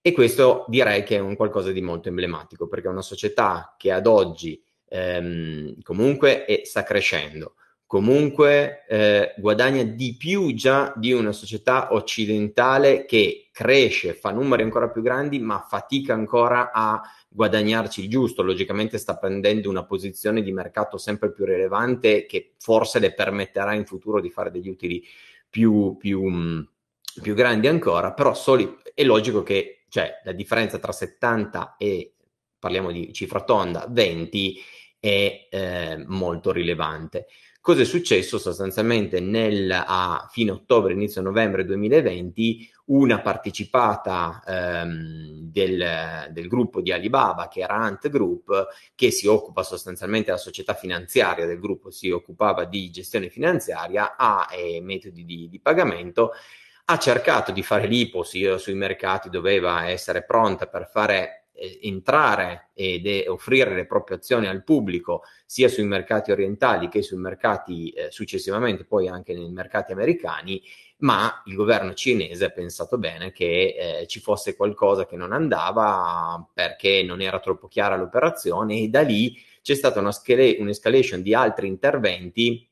E 0.02 0.12
questo 0.14 0.66
direi 0.68 1.04
che 1.04 1.18
è 1.18 1.20
un 1.20 1.36
qualcosa 1.36 1.72
di 1.72 1.82
molto 1.82 2.10
emblematico, 2.10 2.68
perché 2.68 2.88
è 2.88 2.92
una 2.92 3.02
società 3.02 3.76
che 3.78 3.92
ad 3.92 4.08
oggi 4.08 4.62
ehm, 4.88 5.82
comunque 5.84 6.46
è, 6.46 6.62
sta 6.64 6.84
crescendo 6.84 7.56
comunque 7.92 8.86
eh, 8.88 9.34
guadagna 9.36 9.84
di 9.84 10.16
più 10.16 10.54
già 10.54 10.94
di 10.96 11.12
una 11.12 11.34
società 11.34 11.94
occidentale 11.94 13.04
che 13.04 13.50
cresce, 13.52 14.14
fa 14.14 14.32
numeri 14.32 14.64
ancora 14.64 14.90
più 14.90 15.02
grandi, 15.02 15.40
ma 15.40 15.60
fatica 15.60 16.14
ancora 16.14 16.72
a 16.72 17.02
guadagnarci 17.28 18.04
il 18.04 18.10
giusto. 18.10 18.44
Logicamente 18.44 18.98
sta 18.98 19.18
prendendo 19.18 19.70
una 19.70 19.84
posizione 19.84 20.42
di 20.42 20.54
mercato 20.54 20.98
sempre 20.98 21.34
più 21.34 21.44
rilevante 21.44 22.26
che 22.26 22.54
forse 22.60 23.00
le 23.00 23.14
permetterà 23.14 23.74
in 23.74 23.84
futuro 23.84 24.22
di 24.22 24.30
fare 24.30 24.52
degli 24.52 24.70
utili 24.70 25.04
più, 25.50 25.98
più, 26.00 26.66
più 27.22 27.34
grandi 27.34 27.68
ancora, 27.68 28.14
però 28.14 28.34
soli, 28.34 28.74
è 28.94 29.04
logico 29.04 29.44
che 29.44 29.81
cioè, 29.92 30.22
la 30.24 30.32
differenza 30.32 30.80
tra 30.80 30.94
70 30.94 31.76
e, 31.78 32.14
parliamo 32.58 32.94
di 32.94 33.12
cifra 33.12 33.44
tonda, 33.44 33.88
20 33.90 34.58
è 34.98 35.48
eh, 35.52 36.04
molto 36.08 36.54
rilevante. 36.54 37.28
Cosa 37.60 37.82
è 37.82 37.86
successo 37.86 38.38
sostanzialmente 38.38 39.20
nel, 39.20 39.70
a 39.70 40.30
fine 40.32 40.52
ottobre, 40.52 40.94
inizio 40.94 41.22
novembre 41.22 41.66
2020? 41.66 42.70
Una 42.86 43.20
partecipata 43.20 44.42
ehm, 44.48 45.42
del, 45.42 46.30
del, 46.32 46.48
gruppo 46.48 46.80
di 46.80 46.94
Alibaba, 46.94 47.50
che 47.50 47.60
era 47.60 47.76
Ant 47.76 48.10
Group, 48.10 48.68
che 48.96 49.12
si 49.12 49.28
occupa 49.28 49.62
sostanzialmente 49.62 50.28
della 50.28 50.38
società 50.38 50.74
finanziaria 50.74 51.46
del 51.46 51.60
gruppo, 51.60 51.92
si 51.92 52.10
occupava 52.10 52.64
di 52.64 52.90
gestione 52.92 53.28
finanziaria, 53.28 54.16
ha 54.16 54.48
eh, 54.54 54.80
metodi 54.80 55.26
di, 55.26 55.50
di 55.50 55.60
pagamento 55.60 56.32
ha 56.86 56.98
cercato 56.98 57.52
di 57.52 57.64
fare 57.64 57.88
l'IPO 57.88 58.24
sui 58.24 58.74
mercati, 58.74 59.30
doveva 59.30 59.88
essere 59.88 60.24
pronta 60.24 60.68
per 60.68 60.90
fare 60.92 61.42
eh, 61.62 61.80
entrare 61.84 62.70
ed 62.74 63.08
offrire 63.28 63.76
le 63.76 63.86
proprie 63.86 64.18
azioni 64.18 64.48
al 64.48 64.64
pubblico 64.64 65.24
sia 65.46 65.70
sui 65.70 65.84
mercati 65.84 66.32
orientali 66.32 66.90
che 66.90 67.04
sui 67.04 67.18
mercati 67.18 67.90
eh, 67.92 68.10
successivamente 68.10 68.84
poi 68.84 69.08
anche 69.08 69.34
nei 69.34 69.52
mercati 69.52 69.92
americani 69.92 70.62
ma 71.02 71.42
il 71.46 71.56
governo 71.56 71.94
cinese 71.94 72.46
ha 72.46 72.50
pensato 72.50 72.98
bene 72.98 73.32
che 73.32 74.02
eh, 74.02 74.08
ci 74.08 74.20
fosse 74.20 74.56
qualcosa 74.56 75.06
che 75.06 75.16
non 75.16 75.34
andava 75.34 76.48
perché 76.54 77.04
non 77.04 77.22
era 77.22 77.40
troppo 77.40 77.68
chiara 77.68 77.96
l'operazione 77.96 78.80
e 78.80 78.88
da 78.88 79.02
lì 79.02 79.38
c'è 79.62 79.76
stata 79.76 80.00
una 80.00 80.12
scala- 80.12 80.56
un'escalation 80.58 81.22
di 81.22 81.36
altri 81.36 81.68
interventi 81.68 82.68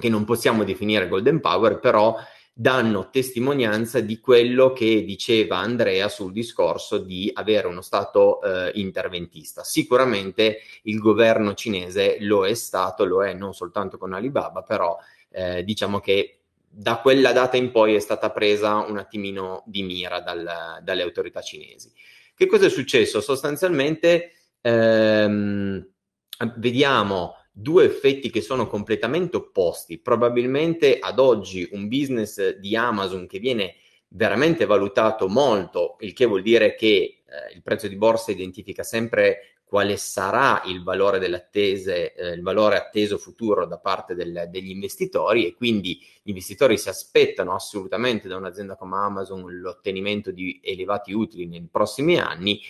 che 0.00 0.08
non 0.08 0.24
possiamo 0.24 0.64
definire 0.64 1.08
golden 1.08 1.40
power 1.40 1.78
però 1.78 2.16
danno 2.56 3.10
testimonianza 3.10 3.98
di 3.98 4.20
quello 4.20 4.72
che 4.72 5.04
diceva 5.04 5.58
Andrea 5.58 6.08
sul 6.08 6.32
discorso 6.32 6.98
di 6.98 7.28
avere 7.34 7.66
uno 7.66 7.80
Stato 7.82 8.40
eh, 8.40 8.70
interventista. 8.74 9.64
Sicuramente 9.64 10.60
il 10.82 11.00
governo 11.00 11.54
cinese 11.54 12.18
lo 12.20 12.46
è 12.46 12.54
stato, 12.54 13.04
lo 13.04 13.24
è 13.24 13.34
non 13.34 13.54
soltanto 13.54 13.98
con 13.98 14.12
Alibaba, 14.12 14.62
però 14.62 14.96
eh, 15.30 15.64
diciamo 15.64 15.98
che 15.98 16.38
da 16.76 16.98
quella 16.98 17.32
data 17.32 17.56
in 17.56 17.72
poi 17.72 17.94
è 17.94 18.00
stata 18.00 18.30
presa 18.30 18.76
un 18.76 18.98
attimino 18.98 19.64
di 19.66 19.82
mira 19.82 20.20
dal, 20.20 20.78
dalle 20.80 21.02
autorità 21.02 21.40
cinesi. 21.40 21.92
Che 22.36 22.46
cosa 22.46 22.66
è 22.66 22.70
successo? 22.70 23.20
Sostanzialmente 23.20 24.32
ehm, 24.60 25.86
vediamo 26.56 27.34
due 27.56 27.84
effetti 27.84 28.30
che 28.30 28.40
sono 28.40 28.66
completamente 28.66 29.36
opposti. 29.36 29.98
Probabilmente 29.98 30.98
ad 30.98 31.20
oggi 31.20 31.68
un 31.70 31.86
business 31.86 32.56
di 32.56 32.74
Amazon 32.76 33.28
che 33.28 33.38
viene 33.38 33.76
veramente 34.08 34.66
valutato 34.66 35.28
molto, 35.28 35.96
il 36.00 36.12
che 36.12 36.24
vuol 36.24 36.42
dire 36.42 36.74
che 36.74 36.86
eh, 36.88 37.54
il 37.54 37.62
prezzo 37.62 37.86
di 37.86 37.96
borsa 37.96 38.32
identifica 38.32 38.82
sempre 38.82 39.54
quale 39.64 39.96
sarà 39.96 40.62
il 40.66 40.82
valore 40.82 41.18
delle 41.18 41.36
attese, 41.36 42.14
eh, 42.14 42.32
il 42.32 42.42
valore 42.42 42.76
atteso 42.76 43.18
futuro 43.18 43.66
da 43.66 43.78
parte 43.78 44.14
del, 44.14 44.48
degli 44.48 44.70
investitori 44.70 45.46
e 45.46 45.54
quindi 45.54 46.00
gli 46.22 46.30
investitori 46.30 46.76
si 46.76 46.88
aspettano 46.88 47.54
assolutamente 47.54 48.28
da 48.28 48.36
un'azienda 48.36 48.76
come 48.76 48.96
Amazon 48.96 49.44
l'ottenimento 49.60 50.32
di 50.32 50.60
elevati 50.62 51.12
utili 51.12 51.46
nei 51.46 51.66
prossimi 51.70 52.18
anni 52.18 52.60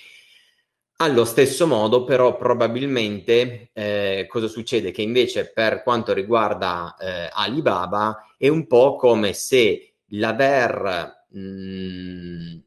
allo 0.97 1.25
stesso 1.25 1.67
modo, 1.67 2.05
però, 2.05 2.37
probabilmente 2.37 3.71
eh, 3.73 4.27
cosa 4.29 4.47
succede? 4.47 4.91
Che 4.91 5.03
invece 5.03 5.51
per 5.53 5.83
quanto 5.83 6.13
riguarda 6.13 6.97
eh, 6.99 7.29
Alibaba 7.33 8.27
è 8.39 8.49
un 8.49 8.67
po' 8.67 8.97
come 8.97 9.33
se 9.33 9.95
l'aver 10.09 11.27
mh, 11.29 12.63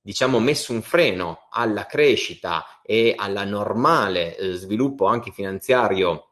diciamo 0.00 0.38
messo 0.38 0.72
un 0.72 0.82
freno 0.82 1.48
alla 1.50 1.86
crescita 1.86 2.80
e 2.82 3.14
alla 3.16 3.44
normale 3.44 4.36
eh, 4.36 4.52
sviluppo 4.54 5.06
anche 5.06 5.30
finanziario 5.30 6.30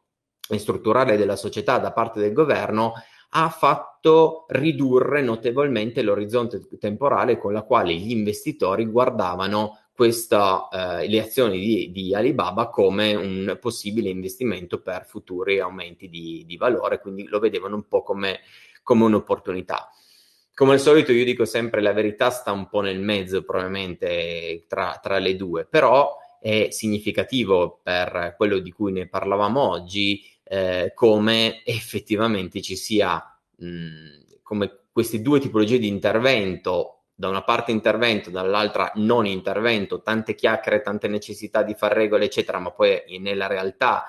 e 0.49 0.59
strutturale 0.59 1.17
della 1.17 1.37
società 1.37 1.79
da 1.79 1.93
parte 1.93 2.21
del 2.21 2.33
governo 2.33 2.93
ha 3.37 3.49
fatto 3.49 4.45
ridurre 4.49 5.23
notevolmente 5.23 6.03
l'orizzonte 6.03 6.69
temporale 6.79 7.37
con 7.37 7.53
la 7.53 7.63
quale 7.63 7.95
gli 7.95 8.11
investitori 8.11 8.87
guardavano 8.87 9.84
questa, 9.95 10.69
eh, 10.73 11.09
le 11.09 11.21
azioni 11.21 11.61
di, 11.61 11.93
di, 11.93 12.15
Alibaba 12.15 12.69
come 12.69 13.15
un 13.15 13.57
possibile 13.61 14.11
investimento 14.11 14.81
per 14.81 15.07
futuri 15.07 15.61
aumenti 15.61 16.09
di, 16.09 16.43
di 16.47 16.57
valore, 16.57 17.01
quindi 17.01 17.25
lo 17.29 17.39
vedevano 17.39 17.77
un 17.77 17.87
po' 17.87 18.03
come, 18.03 18.41
come, 18.83 19.05
un'opportunità. 19.05 19.89
Come 20.53 20.73
al 20.73 20.81
solito 20.81 21.13
io 21.13 21.25
dico 21.25 21.45
sempre 21.45 21.81
la 21.81 21.93
verità 21.93 22.31
sta 22.31 22.51
un 22.51 22.69
po' 22.69 22.81
nel 22.81 23.01
mezzo 23.01 23.45
probabilmente 23.45 24.65
tra, 24.69 24.99
tra 25.01 25.19
le 25.19 25.37
due, 25.37 25.65
però 25.65 26.17
è 26.41 26.69
significativo 26.71 27.81
per 27.83 28.35
quello 28.37 28.59
di 28.59 28.71
cui 28.73 28.93
ne 28.93 29.09
parlavamo 29.09 29.61
oggi 29.61 30.23
eh, 30.43 30.93
come 30.95 31.65
effettivamente 31.65 32.61
ci 32.61 32.77
sia 32.77 33.39
mh, 33.57 34.43
come 34.43 34.81
queste 34.93 35.23
due 35.23 35.41
tipologie 35.41 35.79
di 35.79 35.89
intervento 35.89 37.04
da 37.15 37.29
una 37.29 37.43
parte 37.43 37.71
intervento, 37.71 38.31
dall'altra 38.31 38.91
non 38.97 39.27
intervento, 39.27 40.03
tante 40.03 40.35
chiacchiere, 40.35 40.81
tante 40.81 41.09
necessità 41.09 41.63
di 41.63 41.75
fare 41.75 41.95
regole, 41.95 42.25
eccetera, 42.25 42.59
ma 42.59 42.73
poi 42.73 43.03
nella 43.21 43.47
realtà 43.47 44.07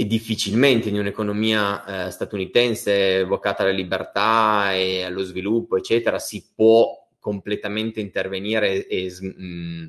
e 0.00 0.06
difficilmente 0.06 0.88
in 0.88 0.98
un'economia 0.98 2.06
eh, 2.06 2.10
statunitense 2.12 3.24
vocata 3.24 3.64
alla 3.64 3.72
libertà 3.72 4.72
e 4.72 5.02
allo 5.02 5.24
sviluppo, 5.24 5.76
eccetera, 5.76 6.20
si 6.20 6.52
può 6.54 7.08
completamente 7.18 8.00
intervenire 8.00 8.86
e, 8.86 9.06
e 9.06 9.16
mh, 9.20 9.42
mm, 9.42 9.86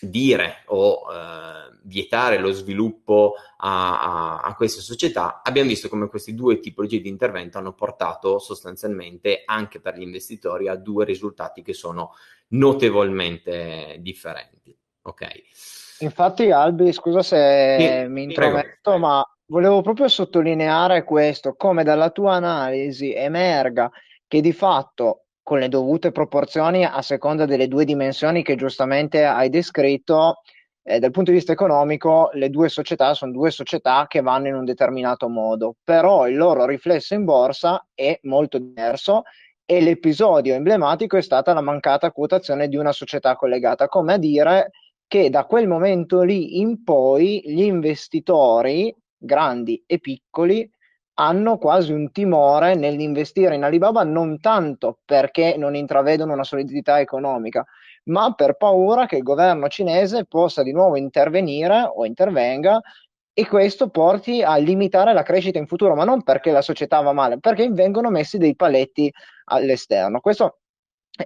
dire 0.00 0.62
o 0.66 1.02
eh, 1.10 1.76
vietare 1.82 2.38
lo 2.38 2.52
sviluppo 2.52 3.34
a, 3.58 4.00
a, 4.00 4.40
a, 4.40 4.54
queste 4.54 4.80
società, 4.80 5.40
abbiamo 5.42 5.68
visto 5.68 5.88
come 5.88 6.08
questi 6.08 6.34
due 6.34 6.60
tipologie 6.60 7.00
di 7.00 7.08
intervento 7.08 7.58
hanno 7.58 7.72
portato 7.72 8.38
sostanzialmente 8.38 9.42
anche 9.44 9.80
per 9.80 9.96
gli 9.96 10.02
investitori 10.02 10.68
a 10.68 10.76
due 10.76 11.04
risultati 11.04 11.62
che 11.62 11.72
sono 11.72 12.14
notevolmente 12.48 13.96
differenti. 14.00 14.76
Ok. 15.02 15.26
Infatti, 16.00 16.50
Albi, 16.50 16.92
scusa 16.92 17.22
se 17.22 17.76
sì, 17.78 18.08
mi 18.08 18.24
intrometto, 18.24 18.98
ma 18.98 19.22
volevo 19.46 19.80
proprio 19.80 20.08
sottolineare 20.08 21.02
questo, 21.04 21.54
come 21.54 21.82
dalla 21.82 22.10
tua 22.10 22.34
analisi 22.34 23.12
emerga 23.12 23.90
che 24.26 24.40
di 24.40 24.52
fatto 24.52 25.24
con 25.48 25.60
le 25.60 25.70
dovute 25.70 26.12
proporzioni 26.12 26.84
a 26.84 27.00
seconda 27.00 27.46
delle 27.46 27.68
due 27.68 27.86
dimensioni 27.86 28.42
che 28.42 28.54
giustamente 28.54 29.24
hai 29.24 29.48
descritto, 29.48 30.42
eh, 30.82 30.98
dal 30.98 31.10
punto 31.10 31.30
di 31.30 31.38
vista 31.38 31.52
economico 31.52 32.28
le 32.34 32.50
due 32.50 32.68
società 32.68 33.14
sono 33.14 33.32
due 33.32 33.50
società 33.50 34.04
che 34.08 34.20
vanno 34.20 34.48
in 34.48 34.54
un 34.56 34.66
determinato 34.66 35.26
modo, 35.30 35.76
però 35.82 36.28
il 36.28 36.36
loro 36.36 36.66
riflesso 36.66 37.14
in 37.14 37.24
borsa 37.24 37.82
è 37.94 38.18
molto 38.24 38.58
diverso 38.58 39.22
e 39.64 39.80
l'episodio 39.80 40.52
emblematico 40.52 41.16
è 41.16 41.22
stata 41.22 41.54
la 41.54 41.62
mancata 41.62 42.12
quotazione 42.12 42.68
di 42.68 42.76
una 42.76 42.92
società 42.92 43.34
collegata, 43.34 43.88
come 43.88 44.12
a 44.12 44.18
dire 44.18 44.72
che 45.06 45.30
da 45.30 45.46
quel 45.46 45.66
momento 45.66 46.20
lì 46.20 46.58
in 46.58 46.84
poi 46.84 47.40
gli 47.46 47.62
investitori, 47.62 48.94
grandi 49.16 49.82
e 49.86 49.98
piccoli, 49.98 50.70
hanno 51.20 51.58
quasi 51.58 51.92
un 51.92 52.10
timore 52.12 52.74
nell'investire 52.74 53.54
in 53.54 53.64
Alibaba 53.64 54.04
non 54.04 54.38
tanto 54.40 55.00
perché 55.04 55.56
non 55.56 55.74
intravedono 55.74 56.32
una 56.32 56.44
solidità 56.44 57.00
economica, 57.00 57.64
ma 58.04 58.34
per 58.34 58.56
paura 58.56 59.06
che 59.06 59.16
il 59.16 59.22
governo 59.22 59.68
cinese 59.68 60.26
possa 60.26 60.62
di 60.62 60.72
nuovo 60.72 60.96
intervenire 60.96 61.90
o 61.92 62.04
intervenga 62.04 62.80
e 63.32 63.46
questo 63.46 63.88
porti 63.88 64.42
a 64.42 64.56
limitare 64.56 65.12
la 65.12 65.22
crescita 65.22 65.58
in 65.58 65.66
futuro, 65.66 65.94
ma 65.94 66.04
non 66.04 66.22
perché 66.22 66.50
la 66.52 66.62
società 66.62 67.00
va 67.00 67.12
male, 67.12 67.38
perché 67.38 67.68
vengono 67.70 68.10
messi 68.10 68.38
dei 68.38 68.54
paletti 68.56 69.12
all'esterno. 69.46 70.20
Questo 70.20 70.58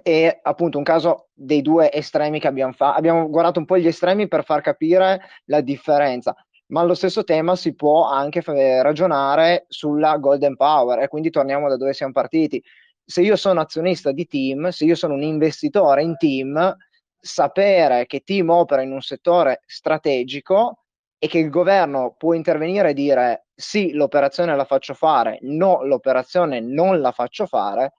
è 0.01 0.39
appunto 0.41 0.77
un 0.79 0.83
caso 0.83 1.27
dei 1.33 1.61
due 1.61 1.91
estremi 1.91 2.39
che 2.39 2.47
abbiamo 2.47 2.73
fatto. 2.73 2.97
Abbiamo 2.97 3.29
guardato 3.29 3.59
un 3.59 3.65
po' 3.65 3.77
gli 3.77 3.87
estremi 3.87 4.27
per 4.27 4.43
far 4.43 4.61
capire 4.61 5.21
la 5.45 5.61
differenza, 5.61 6.35
ma 6.73 6.81
allo 6.81 6.95
stesso 6.95 7.23
tema 7.23 7.55
si 7.55 7.75
può 7.75 8.09
anche 8.09 8.41
ragionare 8.81 9.65
sulla 9.69 10.17
golden 10.17 10.55
power 10.55 10.99
e 10.99 11.07
quindi 11.07 11.29
torniamo 11.29 11.69
da 11.69 11.77
dove 11.77 11.93
siamo 11.93 12.11
partiti. 12.11 12.61
Se 13.05 13.21
io 13.21 13.35
sono 13.35 13.61
azionista 13.61 14.11
di 14.11 14.25
team, 14.25 14.69
se 14.69 14.85
io 14.85 14.95
sono 14.95 15.13
un 15.13 15.21
investitore 15.21 16.01
in 16.01 16.17
team, 16.17 16.75
sapere 17.19 18.07
che 18.07 18.21
team 18.21 18.49
opera 18.49 18.81
in 18.81 18.91
un 18.91 19.01
settore 19.01 19.61
strategico 19.67 20.85
e 21.19 21.27
che 21.27 21.37
il 21.37 21.51
governo 21.51 22.15
può 22.17 22.33
intervenire 22.33 22.89
e 22.89 22.93
dire 22.93 23.45
sì, 23.53 23.91
l'operazione 23.91 24.55
la 24.55 24.65
faccio 24.65 24.95
fare, 24.95 25.37
no, 25.41 25.83
l'operazione 25.83 26.59
non 26.59 27.01
la 27.01 27.11
faccio 27.11 27.45
fare, 27.45 27.93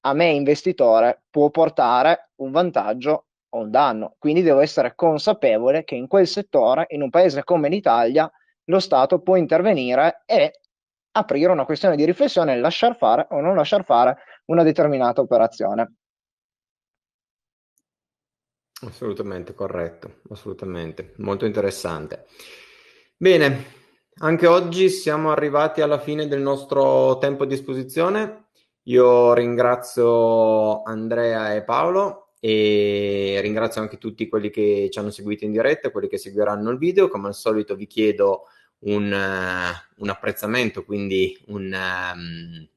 a 0.00 0.12
me 0.12 0.26
investitore 0.30 1.22
può 1.30 1.50
portare 1.50 2.30
un 2.38 2.50
vantaggio 2.50 3.26
o 3.54 3.58
un 3.60 3.70
danno. 3.70 4.14
Quindi 4.18 4.42
devo 4.42 4.60
essere 4.60 4.94
consapevole 4.94 5.84
che 5.84 5.94
in 5.94 6.06
quel 6.06 6.26
settore, 6.26 6.86
in 6.90 7.02
un 7.02 7.10
paese 7.10 7.44
come 7.44 7.68
l'Italia, 7.68 8.30
lo 8.64 8.80
Stato 8.80 9.20
può 9.20 9.36
intervenire 9.36 10.22
e 10.26 10.60
aprire 11.12 11.52
una 11.52 11.64
questione 11.64 11.96
di 11.96 12.04
riflessione 12.04 12.54
e 12.54 12.58
lasciar 12.58 12.96
fare 12.96 13.26
o 13.30 13.40
non 13.40 13.54
lasciar 13.54 13.84
fare 13.84 14.16
una 14.46 14.62
determinata 14.62 15.20
operazione. 15.20 15.94
Assolutamente 18.84 19.54
corretto, 19.54 20.20
assolutamente, 20.30 21.14
molto 21.18 21.44
interessante. 21.44 22.26
Bene, 23.16 23.64
anche 24.20 24.46
oggi 24.46 24.88
siamo 24.88 25.30
arrivati 25.30 25.80
alla 25.80 26.00
fine 26.00 26.26
del 26.26 26.40
nostro 26.40 27.18
tempo 27.18 27.44
a 27.44 27.46
disposizione. 27.46 28.48
Io 28.86 29.32
ringrazio 29.34 30.82
Andrea 30.82 31.54
e 31.54 31.62
Paolo 31.62 32.31
e 32.44 33.38
ringrazio 33.40 33.80
anche 33.80 33.98
tutti 33.98 34.28
quelli 34.28 34.50
che 34.50 34.88
ci 34.90 34.98
hanno 34.98 35.12
seguito 35.12 35.44
in 35.44 35.52
diretta 35.52 35.92
quelli 35.92 36.08
che 36.08 36.18
seguiranno 36.18 36.70
il 36.70 36.78
video. 36.78 37.06
Come 37.06 37.28
al 37.28 37.36
solito 37.36 37.76
vi 37.76 37.86
chiedo 37.86 38.48
un, 38.80 39.04
uh, 39.04 40.02
un 40.02 40.08
apprezzamento, 40.08 40.84
quindi 40.84 41.38
un, 41.46 41.72
um, 41.72 42.68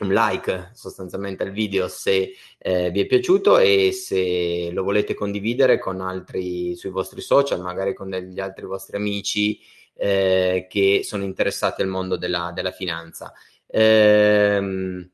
un, 0.00 0.12
like 0.14 0.70
sostanzialmente 0.72 1.42
al 1.42 1.50
video 1.50 1.88
se 1.88 2.32
eh, 2.56 2.90
vi 2.90 3.00
è 3.00 3.06
piaciuto 3.06 3.58
e 3.58 3.92
se 3.92 4.70
lo 4.72 4.82
volete 4.82 5.12
condividere 5.12 5.78
con 5.78 6.00
altri 6.00 6.74
sui 6.74 6.88
vostri 6.88 7.20
social, 7.20 7.60
magari 7.60 7.92
con 7.92 8.08
degli 8.08 8.40
altri 8.40 8.64
vostri 8.64 8.96
amici 8.96 9.60
eh, 9.92 10.66
che 10.70 11.02
sono 11.04 11.24
interessati 11.24 11.82
al 11.82 11.88
mondo 11.88 12.16
della, 12.16 12.50
della 12.54 12.72
finanza. 12.72 13.34
Ehm, 13.66 15.06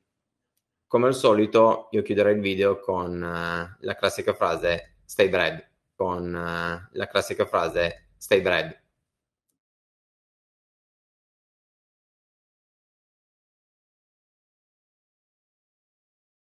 come 0.89 1.07
al 1.07 1.15
solito, 1.15 1.89
io 1.93 2.03
chiuderei 2.03 2.35
il 2.35 2.41
video 2.41 2.81
con 2.81 3.15
uh, 3.15 3.77
la 3.79 3.95
classica 3.95 4.33
frase 4.33 4.97
stay 5.05 5.29
bread, 5.29 5.65
con 5.95 6.27
uh, 6.27 6.89
la 6.97 7.07
classica 7.07 7.45
frase 7.45 8.09
stay 8.17 8.41
bread. 8.41 8.77